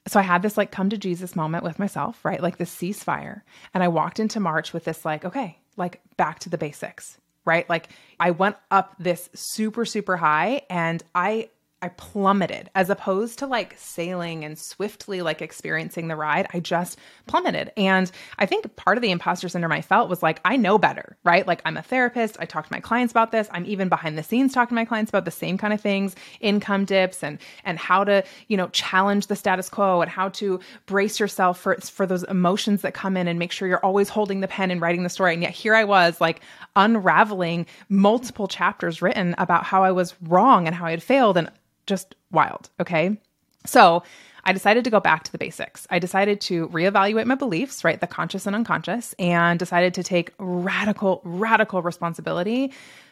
So 0.07 0.19
I 0.19 0.23
had 0.23 0.41
this 0.41 0.57
like 0.57 0.71
come 0.71 0.89
to 0.89 0.97
Jesus 0.97 1.35
moment 1.35 1.63
with 1.63 1.77
myself, 1.77 2.23
right? 2.25 2.41
Like 2.41 2.57
this 2.57 2.73
ceasefire. 2.73 3.41
And 3.73 3.83
I 3.83 3.89
walked 3.89 4.19
into 4.19 4.39
March 4.39 4.73
with 4.73 4.85
this 4.85 5.05
like, 5.05 5.23
okay, 5.23 5.59
like 5.77 6.01
back 6.17 6.39
to 6.39 6.50
the 6.50 6.57
basics, 6.57 7.17
right? 7.45 7.69
Like 7.69 7.89
I 8.19 8.31
went 8.31 8.55
up 8.71 8.95
this 8.97 9.29
super, 9.33 9.85
super 9.85 10.17
high 10.17 10.63
and 10.69 11.03
I 11.13 11.50
I 11.81 11.89
plummeted 11.89 12.69
as 12.75 12.89
opposed 12.89 13.39
to 13.39 13.48
like 13.48 13.75
sailing 13.77 14.43
and 14.43 14.57
swiftly 14.57 15.21
like 15.21 15.41
experiencing 15.41 16.09
the 16.09 16.15
ride. 16.15 16.48
I 16.53 16.59
just 16.59 17.00
plummeted. 17.25 17.71
And 17.77 18.12
I 18.38 18.45
think 18.45 18.75
part 18.75 18.98
of 18.98 19.01
the 19.01 19.12
imposter 19.12 19.48
syndrome 19.48 19.71
I 19.71 19.81
felt 19.81 20.09
was 20.09 20.21
like, 20.21 20.41
I 20.43 20.57
know 20.57 20.77
better, 20.77 21.15
right? 21.24 21.48
Like 21.48 21.62
I'm 21.63 21.77
a 21.77 21.81
therapist. 21.81 22.36
I 22.39 22.45
talk 22.45 22.67
to 22.67 22.74
my 22.74 22.81
clients 22.81 23.12
about 23.12 23.31
this. 23.31 23.48
I'm 23.51 23.65
even 23.65 23.88
behind 23.88 24.17
the 24.17 24.24
scenes 24.24 24.53
talking 24.53 24.69
to 24.69 24.75
my 24.75 24.83
clients 24.83 25.09
about 25.09 25.24
the 25.24 25.31
same 25.31 25.57
kind 25.57 25.74
of 25.74 25.79
things, 25.79 26.15
income 26.41 26.83
dips 26.83 27.24
and, 27.24 27.39
and 27.63 27.79
how 27.79 28.03
to, 28.03 28.25
you 28.50 28.57
know, 28.57 28.67
challenge 28.69 29.27
the 29.27 29.36
status 29.38 29.69
quo 29.69 30.01
and 30.01 30.12
how 30.12 30.29
to 30.29 30.59
brace 30.86 31.17
yourself 31.19 31.59
for, 31.59 31.75
for 31.75 32.05
those 32.05 32.24
emotions 32.24 32.81
that 32.81 32.93
come 32.93 33.15
in 33.15 33.27
and 33.29 33.39
make 33.39 33.53
sure 33.53 33.69
you're 33.69 33.86
always 33.86 34.09
holding 34.09 34.41
the 34.41 34.48
pen 34.50 34.69
and 34.69 34.81
writing 34.81 35.03
the 35.03 35.09
story. 35.09 35.33
And 35.33 35.43
yet 35.43 35.51
here 35.51 35.75
I 35.75 35.86
was 35.86 36.19
like 36.19 36.41
unraveling 36.75 37.65
multiple 37.88 38.50
chapters 38.50 39.01
written 39.01 39.33
about 39.38 39.63
how 39.63 39.83
I 39.83 39.91
was 39.91 40.13
wrong 40.24 40.67
and 40.67 40.75
how 40.75 40.86
I 40.86 40.91
had 40.91 41.03
failed. 41.03 41.38
And 41.38 41.50
just 41.89 42.15
wild. 42.31 42.69
Okay. 42.79 43.19
So 43.65 44.03
I 44.46 44.53
decided 44.53 44.84
to 44.86 44.89
go 44.89 45.00
back 45.00 45.24
to 45.25 45.31
the 45.31 45.38
basics. 45.38 45.86
I 45.89 46.00
decided 46.00 46.39
to 46.41 46.69
reevaluate 46.69 47.25
my 47.25 47.36
beliefs, 47.36 47.84
right? 47.84 48.00
The 48.00 48.08
conscious 48.08 48.48
and 48.48 48.55
unconscious, 48.55 49.13
and 49.19 49.60
decided 49.60 49.93
to 49.96 50.03
take 50.03 50.34
radical, 50.39 51.22
radical 51.25 51.81
responsibility 51.81 52.72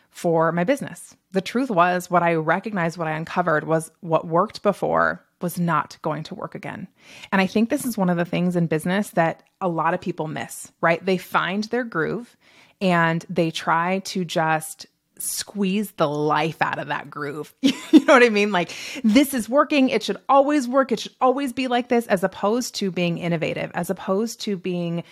for 0.09 0.51
my 0.51 0.63
business. 0.63 1.15
The 1.33 1.41
truth 1.41 1.69
was, 1.69 2.09
what 2.09 2.23
I 2.23 2.35
recognized, 2.35 2.97
what 2.97 3.07
I 3.07 3.17
uncovered 3.17 3.65
was 3.65 3.91
what 3.99 4.25
worked 4.25 4.63
before 4.63 5.23
was 5.41 5.59
not 5.59 5.97
going 6.01 6.23
to 6.23 6.35
work 6.35 6.55
again. 6.55 6.87
And 7.31 7.41
I 7.41 7.45
think 7.45 7.69
this 7.69 7.85
is 7.85 7.97
one 7.97 8.09
of 8.09 8.17
the 8.17 8.25
things 8.25 8.55
in 8.55 8.65
business 8.67 9.11
that 9.11 9.43
a 9.61 9.67
lot 9.67 9.93
of 9.93 10.01
people 10.01 10.27
miss, 10.27 10.71
right? 10.81 11.05
They 11.05 11.17
find 11.17 11.65
their 11.65 11.83
groove 11.83 12.35
and 12.81 13.25
they 13.29 13.51
try 13.51 13.99
to 13.99 14.25
just 14.25 14.87
squeeze 15.21 15.91
the 15.91 16.07
life 16.07 16.61
out 16.61 16.79
of 16.79 16.87
that 16.87 17.09
groove. 17.09 17.53
you 17.61 17.73
know 18.05 18.13
what 18.13 18.23
I 18.23 18.29
mean? 18.29 18.51
Like, 18.51 18.71
this 19.03 19.33
is 19.33 19.49
working. 19.49 19.89
It 19.89 20.03
should 20.03 20.17
always 20.29 20.67
work. 20.67 20.91
It 20.91 20.99
should 20.99 21.15
always 21.21 21.53
be 21.53 21.67
like 21.67 21.89
this, 21.89 22.07
as 22.07 22.23
opposed 22.23 22.75
to 22.75 22.91
being 22.91 23.17
innovative, 23.17 23.71
as 23.73 23.89
opposed 23.89 24.41
to 24.41 24.57
being 24.57 25.03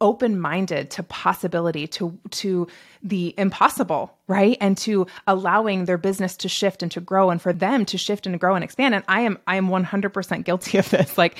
open-minded 0.00 0.90
to 0.92 1.02
possibility 1.02 1.86
to 1.88 2.16
to 2.30 2.68
the 3.02 3.34
impossible 3.36 4.17
right 4.28 4.56
and 4.60 4.78
to 4.78 5.06
allowing 5.26 5.86
their 5.86 5.98
business 5.98 6.36
to 6.36 6.48
shift 6.48 6.82
and 6.82 6.92
to 6.92 7.00
grow 7.00 7.30
and 7.30 7.42
for 7.42 7.52
them 7.52 7.84
to 7.84 7.98
shift 7.98 8.26
and 8.26 8.38
grow 8.38 8.54
and 8.54 8.62
expand 8.62 8.94
and 8.94 9.04
i 9.08 9.22
am 9.22 9.38
i 9.46 9.56
am 9.56 9.68
100% 9.68 10.44
guilty 10.44 10.78
of 10.78 10.88
this 10.90 11.18
like 11.18 11.36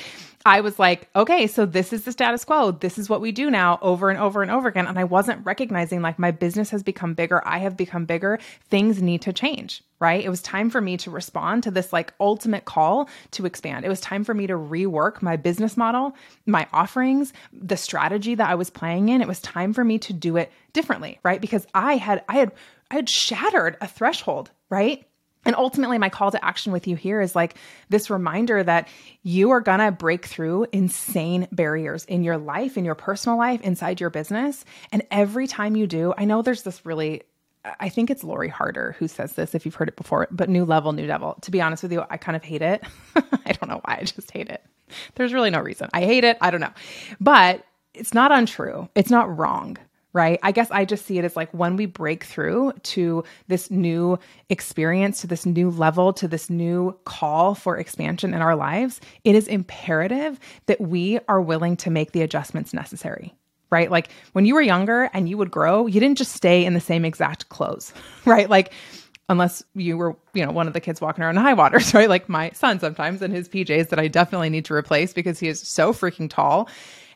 I 0.47 0.61
was 0.61 0.79
like, 0.79 1.09
okay, 1.17 1.47
so 1.47 1.67
this 1.67 1.93
is 1.93 2.05
the 2.05 2.13
status 2.13 2.45
quo. 2.45 2.71
This 2.71 2.97
is 2.97 3.09
what 3.09 3.21
we 3.21 3.33
do 3.33 3.51
now 3.51 3.79
over 3.83 4.09
and 4.09 4.19
over 4.19 4.41
and 4.41 4.51
over 4.51 4.69
again. 4.69 4.87
And 4.87 4.99
I 4.99 5.05
wasn't 5.05 5.45
recognizing 5.45 6.01
like 6.01 6.19
my 6.19 6.31
business 6.31 6.71
has 6.71 6.83
become 6.83 7.15
bigger. 7.15 7.47
I 7.47 7.59
have 7.59 7.77
become 7.77 8.05
bigger. 8.05 8.39
Things 8.71 9.03
need 9.03 9.21
to 9.23 9.33
change, 9.33 9.83
right? 9.99 10.25
It 10.25 10.29
was 10.29 10.41
time 10.41 10.71
for 10.71 10.81
me 10.81 10.97
to 10.99 11.11
respond 11.11 11.65
to 11.65 11.71
this 11.71 11.93
like 11.93 12.15
ultimate 12.21 12.65
call 12.65 13.09
to 13.33 13.47
expand. 13.47 13.85
It 13.85 13.89
was 13.89 14.01
time 14.01 14.25
for 14.25 14.33
me 14.33 14.47
to 14.47 14.55
rework 14.55 15.23
my 15.23 15.37
business 15.37 15.77
model, 15.77 16.15
my 16.47 16.67
offerings, 16.73 17.33
the 17.53 17.77
strategy 17.77 18.35
that 18.37 18.49
I 18.49 18.55
was 18.55 18.71
playing 18.71 19.09
in. 19.09 19.21
It 19.21 19.29
was 19.29 19.41
time 19.41 19.73
for 19.73 19.85
me 19.85 19.99
to 19.99 20.13
do 20.13 20.37
it 20.37 20.53
differently, 20.73 21.19
right? 21.25 21.41
Because 21.41 21.67
I 21.75 21.97
had, 21.97 22.25
I 22.29 22.37
had, 22.37 22.53
I 22.91 22.97
had 22.97 23.09
shattered 23.09 23.77
a 23.81 23.87
threshold, 23.87 24.51
right? 24.71 25.05
And 25.45 25.55
ultimately, 25.57 25.99
my 25.99 26.09
call 26.09 26.31
to 26.31 26.45
action 26.45 26.73
with 26.73 26.87
you 26.87 26.97
here 26.97 27.21
is 27.21 27.35
like 27.35 27.55
this 27.89 28.11
reminder 28.11 28.63
that 28.63 28.89
you 29.23 29.51
are 29.51 29.61
going 29.61 29.79
to 29.79 29.91
break 29.91 30.27
through 30.27 30.67
insane 30.73 31.49
barriers 31.53 32.05
in 32.05 32.23
your 32.25 32.37
life, 32.37 32.77
in 32.77 32.85
your 32.85 32.95
personal 32.95 33.39
life, 33.39 33.61
inside 33.63 34.01
your 34.01 34.11
business. 34.11 34.65
And 34.93 35.07
every 35.11 35.47
time 35.47 35.77
you 35.77 35.87
do, 35.87 36.13
I 36.19 36.25
know 36.25 36.43
there's 36.43 36.63
this 36.63 36.85
really 36.85 37.23
I 37.81 37.89
think 37.89 38.11
it's 38.11 38.25
Lori 38.25 38.49
Harder 38.49 38.95
who 38.99 39.09
says 39.09 39.33
this 39.35 39.55
if 39.55 39.65
you've 39.65 39.75
heard 39.75 39.89
it 39.89 39.97
before, 39.97 40.29
but 40.31 40.49
new 40.49 40.65
level, 40.65 40.93
new 40.93 41.07
devil. 41.07 41.37
To 41.43 41.51
be 41.51 41.61
honest 41.61 41.83
with 41.83 41.93
you, 41.93 42.05
I 42.09 42.17
kind 42.17 42.37
of 42.37 42.45
hate 42.45 42.63
it. 42.63 42.83
I 43.17 43.53
don't 43.53 43.69
know 43.69 43.81
why, 43.85 43.99
I 44.01 44.05
just 44.05 44.31
hate 44.31 44.49
it. 44.49 44.65
There's 45.17 45.33
really 45.33 45.51
no 45.51 45.61
reason. 45.61 45.89
I 45.93 46.03
hate 46.03 46.25
it. 46.25 46.39
I 46.41 46.51
don't 46.51 46.61
know. 46.61 46.73
But 47.21 47.65
it's 47.95 48.15
not 48.15 48.33
untrue. 48.33 48.89
It's 48.95 49.11
not 49.11 49.37
wrong 49.37 49.77
right? 50.19 50.41
I 50.43 50.51
guess 50.51 50.69
I 50.73 50.85
just 50.85 51.07
see 51.07 51.21
it 51.21 51.25
as 51.25 51.37
like 51.37 51.49
when 51.55 51.77
we 51.77 51.87
break 51.87 52.25
through 52.25 52.73
to 52.83 53.23
this 53.47 53.71
new 53.71 54.19
experience, 54.49 55.21
to 55.21 55.29
this 55.29 55.47
new 55.47 55.71
level, 55.71 56.13
to 56.15 56.27
this 56.27 56.51
new 56.51 56.99
call 57.05 57.55
for 57.55 57.79
expansion 57.79 58.35
in 58.35 58.43
our 58.43 58.57
lives, 58.57 59.01
it 59.23 59.37
is 59.37 59.47
imperative 59.47 60.41
that 60.67 60.81
we 60.81 61.21
are 61.29 61.41
willing 61.41 61.77
to 61.77 61.91
make 61.91 62.11
the 62.11 62.23
adjustments 62.23 62.75
necessary. 62.75 63.33
Right? 63.71 63.93
Like 63.93 64.11
when 64.33 64.45
you 64.45 64.57
were 64.57 64.61
younger 64.61 65.09
and 65.13 65.29
you 65.29 65.39
would 65.39 65.53
grow, 65.53 65.87
you 65.87 66.01
didn't 66.01 66.19
just 66.19 66.33
stay 66.33 66.65
in 66.65 66.75
the 66.75 66.81
same 66.81 67.05
exact 67.05 67.49
clothes, 67.49 67.95
right? 68.25 68.51
Like 68.51 68.73
unless 69.29 69.63
you 69.77 69.97
were, 69.97 70.17
you 70.35 70.45
know, 70.45 70.51
one 70.51 70.67
of 70.67 70.73
the 70.73 70.81
kids 70.81 71.01
walking 71.01 71.23
around 71.23 71.37
in 71.37 71.43
high 71.45 71.55
waters, 71.55 71.95
right? 71.95 72.09
Like 72.09 72.29
my 72.29 72.51
son 72.55 72.81
sometimes 72.81 73.23
in 73.23 73.31
his 73.31 73.49
PJs 73.49 73.91
that 73.91 74.01
I 74.01 74.09
definitely 74.09 74.51
need 74.51 74.65
to 74.65 74.75
replace 74.75 75.13
because 75.13 75.39
he 75.39 75.47
is 75.47 75.61
so 75.61 75.93
freaking 75.93 76.29
tall 76.29 76.69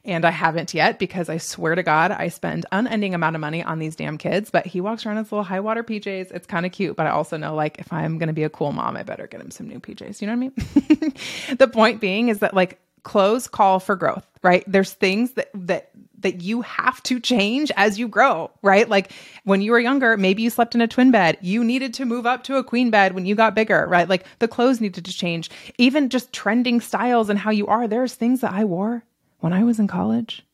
and 0.04 0.24
I 0.24 0.30
haven't 0.30 0.74
yet 0.74 0.98
because 0.98 1.28
I 1.28 1.38
swear 1.38 1.74
to 1.74 1.82
God, 1.82 2.10
I 2.10 2.28
spend 2.28 2.66
unending 2.72 3.14
amount 3.14 3.36
of 3.36 3.40
money 3.40 3.62
on 3.62 3.78
these 3.78 3.94
damn 3.94 4.18
kids. 4.18 4.50
But 4.50 4.66
he 4.66 4.80
walks 4.80 5.06
around 5.06 5.18
in 5.18 5.24
his 5.24 5.32
little 5.32 5.44
high 5.44 5.60
water 5.60 5.84
PJs. 5.84 6.32
It's 6.32 6.46
kind 6.46 6.66
of 6.66 6.72
cute, 6.72 6.96
but 6.96 7.06
I 7.06 7.10
also 7.10 7.36
know 7.36 7.54
like 7.54 7.78
if 7.78 7.92
I'm 7.92 8.18
gonna 8.18 8.32
be 8.32 8.42
a 8.42 8.50
cool 8.50 8.72
mom, 8.72 8.96
I 8.96 9.04
better 9.04 9.26
get 9.26 9.40
him 9.40 9.50
some 9.50 9.68
new 9.68 9.78
PJs. 9.78 10.20
You 10.20 10.26
know 10.26 10.36
what 10.36 10.52
I 10.68 10.96
mean? 10.98 11.14
the 11.56 11.68
point 11.68 12.00
being 12.00 12.28
is 12.28 12.40
that 12.40 12.54
like 12.54 12.80
clothes 13.04 13.46
call 13.48 13.78
for 13.80 13.96
growth, 13.96 14.26
right? 14.42 14.64
There's 14.66 14.92
things 14.92 15.32
that 15.32 15.50
that 15.54 15.90
that 16.18 16.42
you 16.42 16.62
have 16.62 17.02
to 17.04 17.20
change 17.20 17.70
as 17.76 17.98
you 17.98 18.08
grow, 18.08 18.50
right? 18.62 18.88
Like 18.88 19.12
when 19.44 19.60
you 19.60 19.72
were 19.72 19.80
younger, 19.80 20.16
maybe 20.16 20.42
you 20.42 20.50
slept 20.50 20.74
in 20.74 20.80
a 20.80 20.88
twin 20.88 21.10
bed. 21.10 21.36
You 21.40 21.64
needed 21.64 21.94
to 21.94 22.04
move 22.04 22.26
up 22.26 22.44
to 22.44 22.56
a 22.56 22.64
queen 22.64 22.90
bed 22.90 23.14
when 23.14 23.26
you 23.26 23.34
got 23.34 23.54
bigger, 23.54 23.86
right? 23.88 24.08
Like 24.08 24.24
the 24.38 24.48
clothes 24.48 24.80
needed 24.80 25.04
to 25.04 25.12
change. 25.12 25.50
Even 25.78 26.08
just 26.08 26.32
trending 26.32 26.80
styles 26.80 27.28
and 27.28 27.38
how 27.38 27.50
you 27.50 27.66
are. 27.66 27.86
There's 27.88 28.14
things 28.14 28.40
that 28.40 28.52
I 28.52 28.64
wore 28.64 29.04
when 29.42 29.52
I 29.52 29.64
was 29.64 29.80
in 29.80 29.88
college 29.88 30.44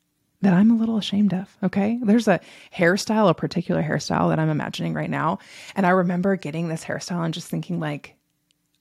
that 0.41 0.55
I'm 0.55 0.71
a 0.71 0.77
little 0.77 0.97
ashamed 0.97 1.35
of. 1.35 1.57
Okay. 1.63 1.99
There's 2.03 2.27
a 2.27 2.41
hairstyle, 2.75 3.29
a 3.29 3.35
particular 3.35 3.83
hairstyle 3.83 4.31
that 4.31 4.39
I'm 4.39 4.49
imagining 4.49 4.95
right 4.95 5.11
now. 5.11 5.39
And 5.77 5.85
I 5.85 5.91
remember 5.91 6.37
getting 6.37 6.69
this 6.69 6.85
hairstyle 6.85 7.25
and 7.25 7.35
just 7.35 7.49
thinking, 7.49 7.81
like, 7.81 8.15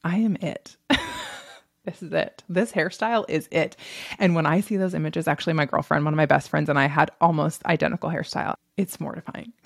I 0.03 0.17
am 0.17 0.37
it. 0.37 0.77
this 1.85 2.01
is 2.01 2.13
it. 2.13 2.43
This 2.47 2.71
hairstyle 2.71 3.25
is 3.27 3.49
it. 3.51 3.75
And 4.17 4.33
when 4.33 4.45
I 4.45 4.61
see 4.61 4.77
those 4.77 4.93
images, 4.93 5.27
actually, 5.27 5.53
my 5.53 5.65
girlfriend, 5.65 6.05
one 6.05 6.13
of 6.13 6.17
my 6.17 6.25
best 6.25 6.49
friends, 6.49 6.69
and 6.69 6.79
I 6.79 6.87
had 6.87 7.11
almost 7.19 7.65
identical 7.65 8.09
hairstyle. 8.09 8.55
It's 8.77 8.99
mortifying. 9.01 9.51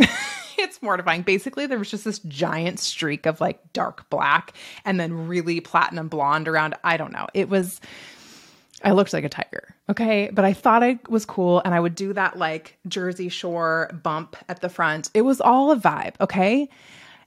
it's 0.57 0.81
mortifying. 0.81 1.21
Basically, 1.21 1.67
there 1.67 1.77
was 1.77 1.91
just 1.91 2.05
this 2.05 2.19
giant 2.19 2.79
streak 2.79 3.27
of 3.27 3.41
like 3.41 3.73
dark 3.73 4.09
black 4.09 4.53
and 4.85 4.99
then 4.99 5.27
really 5.27 5.59
platinum 5.59 6.07
blonde 6.07 6.47
around. 6.47 6.73
I 6.83 6.97
don't 6.97 7.11
know. 7.11 7.27
It 7.33 7.49
was 7.49 7.81
I 8.83 8.91
looked 8.91 9.13
like 9.13 9.23
a 9.23 9.29
tiger. 9.29 9.75
Okay. 9.89 10.29
But 10.31 10.45
I 10.45 10.53
thought 10.53 10.83
I 10.83 10.99
was 11.09 11.25
cool 11.25 11.61
and 11.63 11.73
I 11.73 11.79
would 11.79 11.95
do 11.95 12.13
that 12.13 12.37
like 12.37 12.77
Jersey 12.87 13.29
Shore 13.29 13.91
bump 14.03 14.35
at 14.49 14.61
the 14.61 14.69
front. 14.69 15.09
It 15.13 15.21
was 15.21 15.41
all 15.41 15.71
a 15.71 15.77
vibe. 15.77 16.13
Okay. 16.19 16.69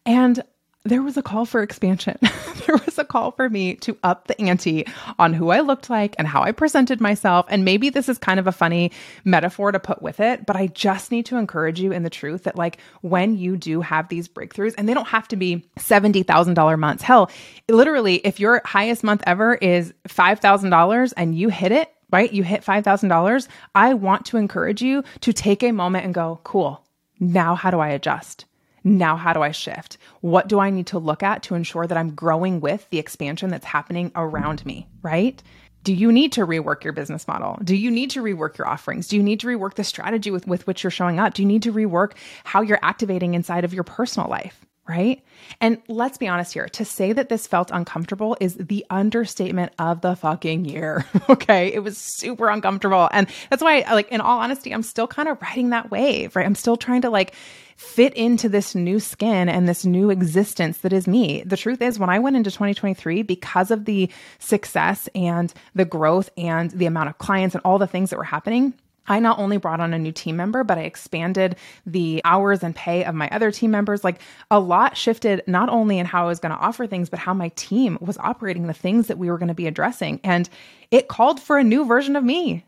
And 0.07 0.43
there 0.85 1.03
was 1.03 1.17
a 1.17 1.23
call 1.23 1.47
for 1.47 1.63
expansion. 1.63 2.19
there 2.67 2.77
was 2.85 2.99
a 2.99 3.05
call 3.05 3.31
for 3.31 3.49
me 3.49 3.75
to 3.77 3.97
up 4.03 4.27
the 4.27 4.39
ante 4.41 4.87
on 5.19 5.33
who 5.33 5.49
I 5.49 5.61
looked 5.61 5.89
like 5.89 6.15
and 6.19 6.29
how 6.29 6.43
I 6.43 6.53
presented 6.53 7.01
myself. 7.01 7.47
And 7.49 7.65
maybe 7.65 7.89
this 7.89 8.09
is 8.09 8.19
kind 8.19 8.39
of 8.39 8.47
a 8.47 8.53
funny 8.53 8.93
metaphor 9.25 9.73
to 9.73 9.81
put 9.81 10.03
with 10.03 10.21
it, 10.21 10.45
but 10.45 10.57
I 10.57 10.67
just 10.67 11.11
need 11.11 11.25
to 11.27 11.39
encourage 11.39 11.81
you 11.81 11.93
in 11.93 12.03
the 12.03 12.11
truth 12.11 12.45
that, 12.45 12.57
like, 12.57 12.79
when 13.01 13.39
you 13.39 13.57
do 13.57 13.81
have 13.81 14.09
these 14.09 14.29
breakthroughs, 14.29 14.75
and 14.77 14.87
they 14.87 14.95
don't 14.95 15.09
have 15.09 15.27
to 15.29 15.37
be 15.37 15.65
$70,000 15.79 16.79
months. 16.79 17.03
Hell, 17.03 17.31
literally, 17.69 18.17
if 18.17 18.39
your 18.39 18.61
highest 18.67 19.03
month 19.03 19.23
ever 19.27 19.55
is 19.55 19.95
$5,000 20.09 21.13
and 21.17 21.35
you 21.35 21.49
hit 21.49 21.73
it, 21.73 21.91
right? 22.13 22.31
You 22.31 22.43
hit 22.43 22.63
$5,000. 22.63 23.49
I 23.75 23.95
want 23.95 24.27
to 24.27 24.37
encourage 24.37 24.83
you 24.83 25.03
to 25.21 25.33
take 25.33 25.63
a 25.63 25.73
moment 25.73 26.05
and 26.05 26.13
go, 26.13 26.41
cool. 26.45 26.85
Now, 27.19 27.55
how 27.55 27.71
do 27.71 27.81
I 27.81 27.89
adjust? 27.89 28.45
Now, 28.85 29.17
how 29.17 29.33
do 29.33 29.41
I 29.41 29.51
shift? 29.51 29.97
What 30.21 30.47
do 30.47 30.61
I 30.61 30.69
need 30.69 30.87
to 30.89 30.99
look 30.99 31.23
at 31.23 31.43
to 31.45 31.55
ensure 31.55 31.87
that 31.87 31.97
I'm 31.97 32.15
growing 32.15 32.61
with 32.61 32.89
the 32.91 32.99
expansion 32.99 33.51
that's 33.51 33.65
happening 33.65 34.13
around 34.15 34.65
me, 34.67 34.87
right? 35.03 35.43
Do 35.85 35.93
you 35.93 36.13
need 36.13 36.33
to 36.33 36.47
rework 36.47 36.85
your 36.85 36.93
business 36.93 37.27
model? 37.29 37.59
Do 37.63 37.77
you 37.77 37.91
need 37.91 38.11
to 38.11 38.23
rework 38.23 38.57
your 38.57 38.67
offerings? 38.67 39.09
Do 39.09 39.17
you 39.17 39.23
need 39.23 39.41
to 39.41 39.47
rework 39.47 39.75
the 39.75 39.85
strategy 39.85 40.31
with, 40.31 40.47
with 40.47 40.67
which 40.67 40.83
you're 40.83 40.91
showing 40.91 41.19
up? 41.19 41.35
Do 41.35 41.43
you 41.43 41.49
need 41.49 41.63
to 41.65 41.73
rework 41.73 42.13
how 42.45 42.63
you're 42.63 42.79
activating 42.83 43.35
inside 43.35 43.65
of 43.65 43.75
your 43.75 43.85
personal 43.85 44.29
life? 44.29 44.65
Right. 44.87 45.23
And 45.63 45.81
let's 45.89 46.19
be 46.19 46.29
honest 46.29 46.53
here 46.53 46.69
to 46.69 46.85
say 46.85 47.15
that 47.15 47.31
this 47.31 47.47
felt 47.47 47.71
uncomfortable 47.71 48.37
is 48.39 48.55
the 48.57 48.85
understatement 48.91 49.73
of 49.79 50.03
the 50.03 50.15
fucking 50.15 50.67
year. 50.67 51.07
okay. 51.31 51.73
It 51.73 51.83
was 51.83 51.97
super 51.97 52.51
uncomfortable. 52.51 53.09
And 53.11 53.27
that's 53.49 53.63
why, 53.63 53.81
like, 53.91 54.11
in 54.11 54.21
all 54.21 54.41
honesty, 54.41 54.75
I'm 54.75 54.83
still 54.83 55.07
kind 55.07 55.29
of 55.29 55.41
riding 55.41 55.71
that 55.71 55.91
wave, 55.91 56.37
right? 56.37 56.45
I'm 56.45 56.55
still 56.55 56.77
trying 56.77 57.01
to 57.03 57.11
like 57.11 57.35
fit 57.77 58.15
into 58.15 58.49
this 58.49 58.75
new 58.75 59.01
skin 59.01 59.49
and 59.49 59.69
this 59.69 59.85
new 59.85 60.11
existence 60.11 60.79
that 60.79 60.93
is 60.93 61.07
me. 61.07 61.43
The 61.45 61.57
truth 61.57 61.83
is, 61.83 61.99
when 61.99 62.11
I 62.11 62.19
went 62.19 62.37
into 62.37 62.51
2023, 62.51 63.23
because 63.23 63.71
of 63.71 63.85
the 63.85 64.11
success 64.39 65.09
and 65.15 65.53
the 65.75 65.85
growth 65.85 66.31
and 66.37 66.71
the 66.71 66.87
amount 66.87 67.09
of 67.09 67.19
clients 67.19 67.55
and 67.55 67.63
all 67.65 67.79
the 67.79 67.87
things 67.87 68.11
that 68.11 68.17
were 68.17 68.25
happening, 68.25 68.75
I 69.07 69.21
not 69.21 69.39
only 69.39 69.59
brought 69.59 69.81
on 69.81 69.93
a 69.93 69.99
new 69.99 70.13
team 70.13 70.37
member, 70.37 70.65
but 70.65 70.79
I 70.79 70.83
expanded 70.83 71.57
the 71.85 72.23
hours 72.25 72.63
and 72.63 72.75
pay 72.75 73.05
of 73.05 73.15
my 73.15 73.29
other 73.31 73.51
team 73.51 73.71
members. 73.71 74.03
Like 74.03 74.21
a 74.51 74.59
lot 74.59 74.97
shifted, 74.97 75.43
not 75.47 75.69
only 75.69 75.99
in 75.99 76.07
how 76.07 76.25
I 76.25 76.29
was 76.29 76.41
going 76.41 76.53
to 76.55 76.59
offer 76.59 76.87
things, 76.87 77.11
but 77.11 77.19
how 77.19 77.35
my 77.35 77.49
team 77.51 77.99
was 78.01 78.17
operating 78.19 78.67
the 78.67 78.73
things 78.73 79.09
that 79.09 79.19
we 79.19 79.31
were 79.31 79.39
going 79.39 79.49
to 79.49 79.55
be 79.55 79.67
addressing. 79.67 80.21
And 80.25 80.49
it 80.91 81.09
called 81.09 81.41
for 81.41 81.59
a 81.59 81.65
new 81.65 81.85
version 81.85 82.17
of 82.17 82.25
me, 82.25 82.65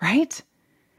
right? 0.00 0.40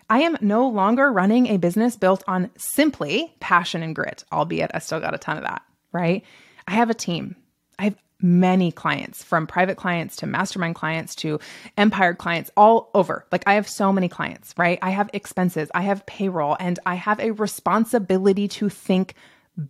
I 0.09 0.21
am 0.21 0.37
no 0.41 0.67
longer 0.67 1.11
running 1.11 1.47
a 1.47 1.57
business 1.57 1.95
built 1.95 2.23
on 2.27 2.51
simply 2.57 3.33
passion 3.39 3.81
and 3.81 3.95
grit, 3.95 4.23
albeit 4.31 4.71
I 4.73 4.79
still 4.79 4.99
got 4.99 5.15
a 5.15 5.17
ton 5.17 5.37
of 5.37 5.43
that, 5.43 5.63
right? 5.91 6.23
I 6.67 6.73
have 6.73 6.89
a 6.89 6.95
team. 6.95 7.35
I 7.79 7.85
have 7.85 7.97
many 8.21 8.71
clients 8.71 9.23
from 9.23 9.47
private 9.47 9.77
clients 9.77 10.15
to 10.17 10.27
mastermind 10.27 10.75
clients 10.75 11.15
to 11.15 11.39
empire 11.77 12.13
clients 12.13 12.51
all 12.55 12.89
over. 12.93 13.25
Like 13.31 13.43
I 13.47 13.55
have 13.55 13.67
so 13.67 13.91
many 13.91 14.07
clients, 14.07 14.53
right? 14.57 14.79
I 14.81 14.91
have 14.91 15.09
expenses, 15.13 15.69
I 15.73 15.81
have 15.81 16.05
payroll, 16.05 16.55
and 16.59 16.79
I 16.85 16.95
have 16.95 17.19
a 17.19 17.31
responsibility 17.31 18.47
to 18.49 18.69
think 18.69 19.15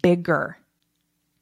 bigger, 0.01 0.57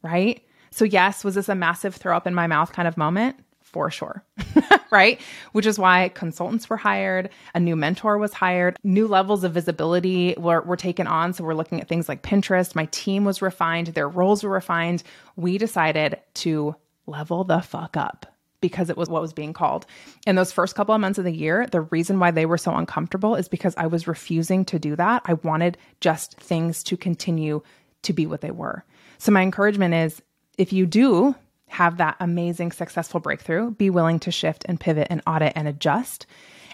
right? 0.02 0.42
So, 0.72 0.86
yes, 0.86 1.24
was 1.24 1.36
this 1.36 1.50
a 1.50 1.56
massive 1.56 1.96
throw 1.96 2.18
up 2.18 2.26
in 2.26 2.34
my 2.34 2.48
mouth 2.48 2.74
kind 2.74 2.88
of 2.88 2.98
moment? 2.98 3.38
for 3.74 3.90
sure. 3.90 4.24
right? 4.94 5.20
Which 5.52 5.66
is 5.66 5.78
why 5.78 6.10
consultants 6.10 6.70
were 6.70 6.78
hired, 6.78 7.30
a 7.54 7.60
new 7.60 7.76
mentor 7.76 8.18
was 8.18 8.34
hired, 8.34 8.78
new 8.84 9.08
levels 9.08 9.44
of 9.44 9.52
visibility 9.52 10.36
were, 10.38 10.62
were 10.62 10.78
taken 10.78 11.08
on. 11.08 11.34
So 11.34 11.44
we're 11.44 11.56
looking 11.56 11.82
at 11.82 11.90
things 11.90 12.08
like 12.08 12.22
Pinterest. 12.22 12.76
My 12.76 12.86
team 12.86 13.26
was 13.26 13.42
refined, 13.42 13.88
their 13.88 14.08
roles 14.08 14.44
were 14.44 14.52
refined. 14.52 15.04
We 15.36 15.58
decided 15.58 16.20
to 16.36 16.76
level 17.08 17.44
the 17.44 17.60
fuck 17.60 17.98
up 17.98 18.28
because 18.62 18.90
it 18.90 18.96
was 18.96 19.10
what 19.10 19.22
was 19.22 19.34
being 19.34 19.52
called. 19.52 19.86
In 20.26 20.38
those 20.38 20.54
first 20.54 20.74
couple 20.74 20.96
of 20.96 21.02
months 21.02 21.20
of 21.20 21.26
the 21.26 21.34
year, 21.34 21.68
the 21.68 21.82
reason 21.82 22.18
why 22.18 22.32
they 22.32 22.46
were 22.46 22.58
so 22.58 22.74
uncomfortable 22.74 23.36
is 23.36 23.50
because 23.50 23.74
I 23.76 23.88
was 23.88 24.08
refusing 24.08 24.64
to 24.66 24.80
do 24.80 24.96
that. 24.96 25.22
I 25.26 25.34
wanted 25.34 25.78
just 26.00 26.40
things 26.40 26.82
to 26.84 26.96
continue 26.96 27.62
to 28.04 28.14
be 28.14 28.26
what 28.26 28.40
they 28.40 28.52
were. 28.52 28.86
So 29.18 29.34
my 29.34 29.42
encouragement 29.42 29.94
is 29.94 30.22
if 30.58 30.72
you 30.72 30.86
do 30.86 31.36
have 31.74 31.98
that 31.98 32.16
amazing 32.20 32.72
successful 32.72 33.20
breakthrough, 33.20 33.72
be 33.72 33.90
willing 33.90 34.20
to 34.20 34.32
shift 34.32 34.66
and 34.68 34.80
pivot 34.80 35.08
and 35.10 35.22
audit 35.28 35.54
and 35.56 35.68
adjust 35.68 36.26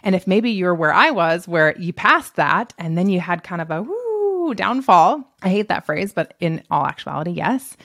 And 0.03 0.15
if 0.15 0.27
maybe 0.27 0.51
you're 0.51 0.75
where 0.75 0.93
I 0.93 1.11
was, 1.11 1.47
where 1.47 1.77
you 1.77 1.93
passed 1.93 2.35
that 2.35 2.73
and 2.77 2.97
then 2.97 3.09
you 3.09 3.19
had 3.19 3.43
kind 3.43 3.61
of 3.61 3.71
a 3.71 3.81
woo 3.81 4.53
downfall, 4.53 5.23
I 5.41 5.49
hate 5.49 5.67
that 5.69 5.85
phrase, 5.85 6.13
but 6.13 6.33
in 6.39 6.63
all 6.71 6.85
actuality, 6.85 7.31
yes. 7.31 7.75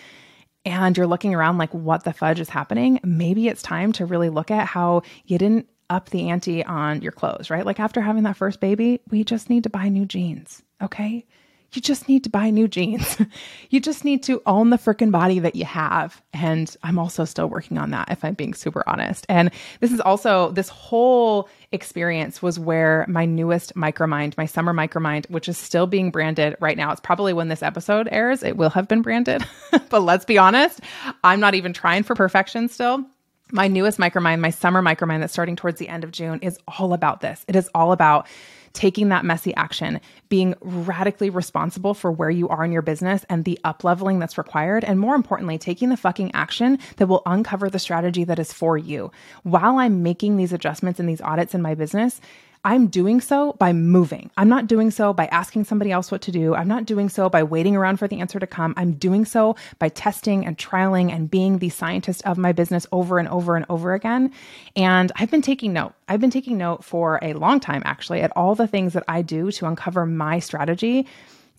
And 0.64 0.96
you're 0.96 1.06
looking 1.06 1.34
around 1.34 1.58
like, 1.58 1.72
what 1.74 2.04
the 2.04 2.12
fudge 2.12 2.40
is 2.40 2.48
happening? 2.48 3.00
Maybe 3.04 3.48
it's 3.48 3.62
time 3.62 3.92
to 3.94 4.06
really 4.06 4.30
look 4.30 4.50
at 4.50 4.66
how 4.66 5.02
you 5.26 5.36
didn't 5.38 5.68
up 5.90 6.08
the 6.08 6.30
ante 6.30 6.64
on 6.64 7.02
your 7.02 7.12
clothes, 7.12 7.50
right? 7.50 7.66
Like 7.66 7.78
after 7.78 8.00
having 8.00 8.22
that 8.22 8.38
first 8.38 8.60
baby, 8.60 9.00
we 9.10 9.22
just 9.24 9.50
need 9.50 9.64
to 9.64 9.70
buy 9.70 9.90
new 9.90 10.06
jeans, 10.06 10.62
okay? 10.80 11.26
You 11.74 11.82
just 11.82 12.08
need 12.08 12.24
to 12.24 12.30
buy 12.30 12.50
new 12.50 12.68
jeans. 12.68 13.16
you 13.70 13.80
just 13.80 14.04
need 14.04 14.22
to 14.24 14.42
own 14.46 14.70
the 14.70 14.78
freaking 14.78 15.10
body 15.10 15.38
that 15.40 15.56
you 15.56 15.64
have. 15.64 16.22
And 16.32 16.74
I'm 16.82 16.98
also 16.98 17.24
still 17.24 17.48
working 17.48 17.78
on 17.78 17.90
that, 17.90 18.10
if 18.10 18.24
I'm 18.24 18.34
being 18.34 18.54
super 18.54 18.82
honest. 18.86 19.26
And 19.28 19.50
this 19.80 19.92
is 19.92 20.00
also, 20.00 20.52
this 20.52 20.68
whole 20.68 21.48
experience 21.72 22.40
was 22.40 22.58
where 22.58 23.04
my 23.08 23.24
newest 23.24 23.74
micromind, 23.74 24.36
my 24.36 24.46
summer 24.46 24.72
micromind, 24.72 25.28
which 25.30 25.48
is 25.48 25.58
still 25.58 25.86
being 25.86 26.10
branded 26.10 26.56
right 26.60 26.76
now. 26.76 26.92
It's 26.92 27.00
probably 27.00 27.32
when 27.32 27.48
this 27.48 27.62
episode 27.62 28.08
airs, 28.10 28.42
it 28.42 28.56
will 28.56 28.70
have 28.70 28.88
been 28.88 29.02
branded. 29.02 29.44
but 29.90 30.00
let's 30.00 30.24
be 30.24 30.38
honest, 30.38 30.80
I'm 31.24 31.40
not 31.40 31.54
even 31.54 31.72
trying 31.72 32.04
for 32.04 32.14
perfection 32.14 32.68
still 32.68 33.04
my 33.52 33.68
newest 33.68 33.98
micromind, 33.98 34.40
my 34.40 34.50
summer 34.50 34.82
micromind 34.82 35.20
that's 35.20 35.32
starting 35.32 35.56
towards 35.56 35.78
the 35.78 35.88
end 35.88 36.02
of 36.04 36.10
June 36.10 36.40
is 36.40 36.58
all 36.66 36.92
about 36.92 37.20
this. 37.20 37.44
It 37.46 37.56
is 37.56 37.68
all 37.74 37.92
about 37.92 38.26
taking 38.74 39.08
that 39.08 39.24
messy 39.24 39.54
action, 39.54 40.00
being 40.28 40.54
radically 40.60 41.30
responsible 41.30 41.94
for 41.94 42.12
where 42.12 42.30
you 42.30 42.48
are 42.48 42.64
in 42.64 42.72
your 42.72 42.82
business 42.82 43.24
and 43.30 43.44
the 43.44 43.58
up 43.64 43.84
leveling 43.84 44.18
that's 44.18 44.36
required. 44.36 44.84
And 44.84 45.00
more 45.00 45.14
importantly, 45.14 45.56
taking 45.56 45.88
the 45.88 45.96
fucking 45.96 46.32
action 46.34 46.78
that 46.96 47.06
will 47.06 47.22
uncover 47.24 47.70
the 47.70 47.78
strategy 47.78 48.24
that 48.24 48.38
is 48.38 48.52
for 48.52 48.76
you. 48.76 49.10
While 49.44 49.78
I'm 49.78 50.02
making 50.02 50.36
these 50.36 50.52
adjustments 50.52 51.00
and 51.00 51.08
these 51.08 51.22
audits 51.22 51.54
in 51.54 51.62
my 51.62 51.74
business, 51.74 52.20
I'm 52.66 52.86
doing 52.86 53.20
so 53.20 53.52
by 53.58 53.74
moving. 53.74 54.30
I'm 54.38 54.48
not 54.48 54.66
doing 54.66 54.90
so 54.90 55.12
by 55.12 55.26
asking 55.26 55.64
somebody 55.64 55.92
else 55.92 56.10
what 56.10 56.22
to 56.22 56.32
do. 56.32 56.54
I'm 56.54 56.66
not 56.66 56.86
doing 56.86 57.10
so 57.10 57.28
by 57.28 57.42
waiting 57.42 57.76
around 57.76 57.98
for 57.98 58.08
the 58.08 58.20
answer 58.20 58.40
to 58.40 58.46
come. 58.46 58.72
I'm 58.78 58.94
doing 58.94 59.26
so 59.26 59.56
by 59.78 59.90
testing 59.90 60.46
and 60.46 60.56
trialing 60.56 61.12
and 61.12 61.30
being 61.30 61.58
the 61.58 61.68
scientist 61.68 62.22
of 62.24 62.38
my 62.38 62.52
business 62.52 62.86
over 62.90 63.18
and 63.18 63.28
over 63.28 63.56
and 63.56 63.66
over 63.68 63.92
again. 63.92 64.32
And 64.76 65.12
I've 65.16 65.30
been 65.30 65.42
taking 65.42 65.74
note. 65.74 65.92
I've 66.08 66.20
been 66.20 66.30
taking 66.30 66.56
note 66.56 66.82
for 66.82 67.18
a 67.20 67.34
long 67.34 67.60
time, 67.60 67.82
actually, 67.84 68.22
at 68.22 68.32
all 68.34 68.54
the 68.54 68.66
things 68.66 68.94
that 68.94 69.04
I 69.08 69.20
do 69.20 69.52
to 69.52 69.66
uncover 69.66 70.06
my 70.06 70.38
strategy 70.38 71.06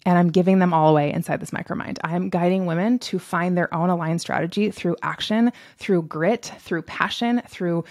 and 0.07 0.19
I'm 0.19 0.29
giving 0.29 0.59
them 0.59 0.73
all 0.73 0.89
away 0.89 1.11
inside 1.11 1.39
this 1.39 1.51
micromind. 1.51 1.97
I'm 2.03 2.29
guiding 2.29 2.67
women 2.67 2.99
to 2.99 3.17
find 3.17 3.57
their 3.57 3.73
own 3.73 3.89
aligned 3.89 4.21
strategy 4.21 4.69
through 4.69 4.97
action, 5.01 5.51
through 5.77 6.03
grit, 6.03 6.51
through 6.59 6.83
passion, 6.83 7.41
through 7.47 7.85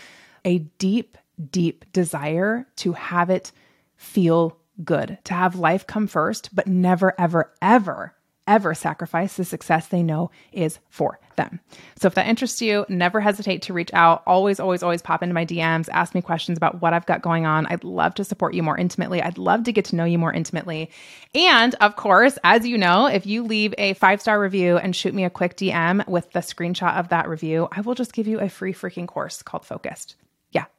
a 0.44 0.58
deep 0.78 1.18
deep 1.50 1.84
desire 1.92 2.66
to 2.76 2.92
have 2.92 3.30
it 3.30 3.52
feel 3.96 4.58
good, 4.82 5.18
to 5.24 5.34
have 5.34 5.56
life 5.56 5.86
come 5.86 6.06
first, 6.06 6.54
but 6.54 6.66
never, 6.66 7.14
ever, 7.18 7.52
ever, 7.62 8.14
ever 8.46 8.74
sacrifice 8.74 9.36
the 9.36 9.44
success 9.44 9.88
they 9.88 10.02
know 10.02 10.30
is 10.52 10.78
for 10.90 11.18
them. 11.36 11.60
So 11.96 12.06
if 12.06 12.14
that 12.14 12.26
interests 12.26 12.60
you, 12.60 12.84
never 12.88 13.20
hesitate 13.20 13.62
to 13.62 13.72
reach 13.72 13.92
out. 13.94 14.22
Always, 14.26 14.60
always, 14.60 14.82
always 14.82 15.02
pop 15.02 15.22
into 15.22 15.34
my 15.34 15.46
DMs, 15.46 15.88
ask 15.92 16.14
me 16.14 16.20
questions 16.20 16.58
about 16.58 16.80
what 16.80 16.92
I've 16.92 17.06
got 17.06 17.22
going 17.22 17.46
on. 17.46 17.66
I'd 17.66 17.84
love 17.84 18.14
to 18.16 18.24
support 18.24 18.54
you 18.54 18.62
more 18.62 18.76
intimately. 18.76 19.22
I'd 19.22 19.38
love 19.38 19.64
to 19.64 19.72
get 19.72 19.86
to 19.86 19.96
know 19.96 20.04
you 20.04 20.18
more 20.18 20.32
intimately. 20.32 20.90
And 21.34 21.74
of 21.76 21.96
course, 21.96 22.38
as 22.44 22.66
you 22.66 22.78
know, 22.78 23.06
if 23.06 23.26
you 23.26 23.44
leave 23.44 23.74
a 23.78 23.94
five 23.94 24.20
star 24.20 24.40
review 24.40 24.76
and 24.76 24.94
shoot 24.94 25.14
me 25.14 25.24
a 25.24 25.30
quick 25.30 25.56
DM 25.56 26.06
with 26.06 26.30
the 26.32 26.40
screenshot 26.40 26.98
of 26.98 27.08
that 27.08 27.28
review, 27.28 27.68
I 27.72 27.80
will 27.80 27.94
just 27.94 28.12
give 28.12 28.26
you 28.26 28.40
a 28.40 28.48
free 28.48 28.74
freaking 28.74 29.08
course 29.08 29.42
called 29.42 29.64
Focused 29.64 30.16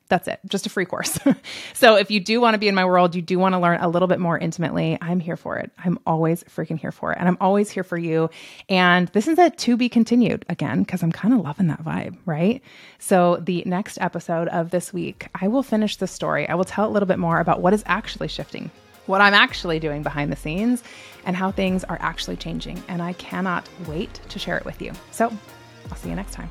that's 0.08 0.28
it. 0.28 0.40
Just 0.48 0.66
a 0.66 0.70
free 0.70 0.86
course. 0.86 1.18
so 1.74 1.96
if 1.96 2.12
you 2.12 2.20
do 2.20 2.40
want 2.40 2.54
to 2.54 2.58
be 2.58 2.68
in 2.68 2.76
my 2.76 2.86
world, 2.86 3.16
you 3.16 3.22
do 3.22 3.40
want 3.40 3.54
to 3.54 3.60
learn 3.60 3.80
a 3.82 3.88
little 3.88 4.08
bit 4.08 4.20
more 4.20 4.38
intimately, 4.38 4.98
I'm 5.02 5.20
here 5.20 5.38
for 5.38 5.58
it. 5.58 5.72
I'm 5.84 6.00
always 6.06 6.44
freaking 6.44 6.80
here 6.80 6.92
for 6.92 7.12
it. 7.12 7.18
And 7.20 7.28
I'm 7.28 7.38
always 7.42 7.72
here 7.72 7.84
for 7.84 7.98
you. 7.98 8.30
And 8.70 9.08
this 9.10 9.28
is 9.28 9.40
a 9.40 9.50
to 9.50 9.78
be 9.78 9.90
continued 9.90 10.46
again, 10.48 10.84
because 10.84 11.02
I'm 11.02 11.12
kind 11.12 11.34
of 11.34 11.42
loving 11.42 11.68
that 11.68 11.84
vibe, 11.84 12.18
right? 12.26 12.62
So 13.00 13.38
the 13.38 13.64
next 13.66 13.98
episode 14.00 14.48
of 14.50 14.70
this 14.70 14.94
week, 14.94 15.28
I 15.40 15.48
will 15.48 15.64
finish 15.64 15.98
the 15.98 16.08
story. 16.08 16.48
I 16.48 16.56
will 16.56 16.66
tell 16.66 16.88
a 16.88 16.92
little 16.92 17.08
bit 17.08 17.20
more 17.20 17.40
about 17.40 17.62
what 17.62 17.74
is 17.74 17.84
actually 17.88 18.28
shifting, 18.28 18.70
what 19.08 19.22
I'm 19.22 19.34
actually 19.34 19.80
doing 19.80 20.04
behind 20.04 20.32
the 20.32 20.38
scenes, 20.38 20.84
and 21.26 21.36
how 21.36 21.52
things 21.52 21.84
are 21.84 21.98
actually 22.00 22.38
changing. 22.38 22.82
And 22.88 23.02
I 23.02 23.14
cannot 23.14 23.68
wait 23.88 24.14
to 24.30 24.40
share 24.40 24.58
it 24.58 24.66
with 24.66 24.82
you. 24.82 24.94
So 25.12 25.36
I'll 25.90 25.98
see 25.98 26.10
you 26.10 26.16
next 26.16 26.34
time. 26.34 26.50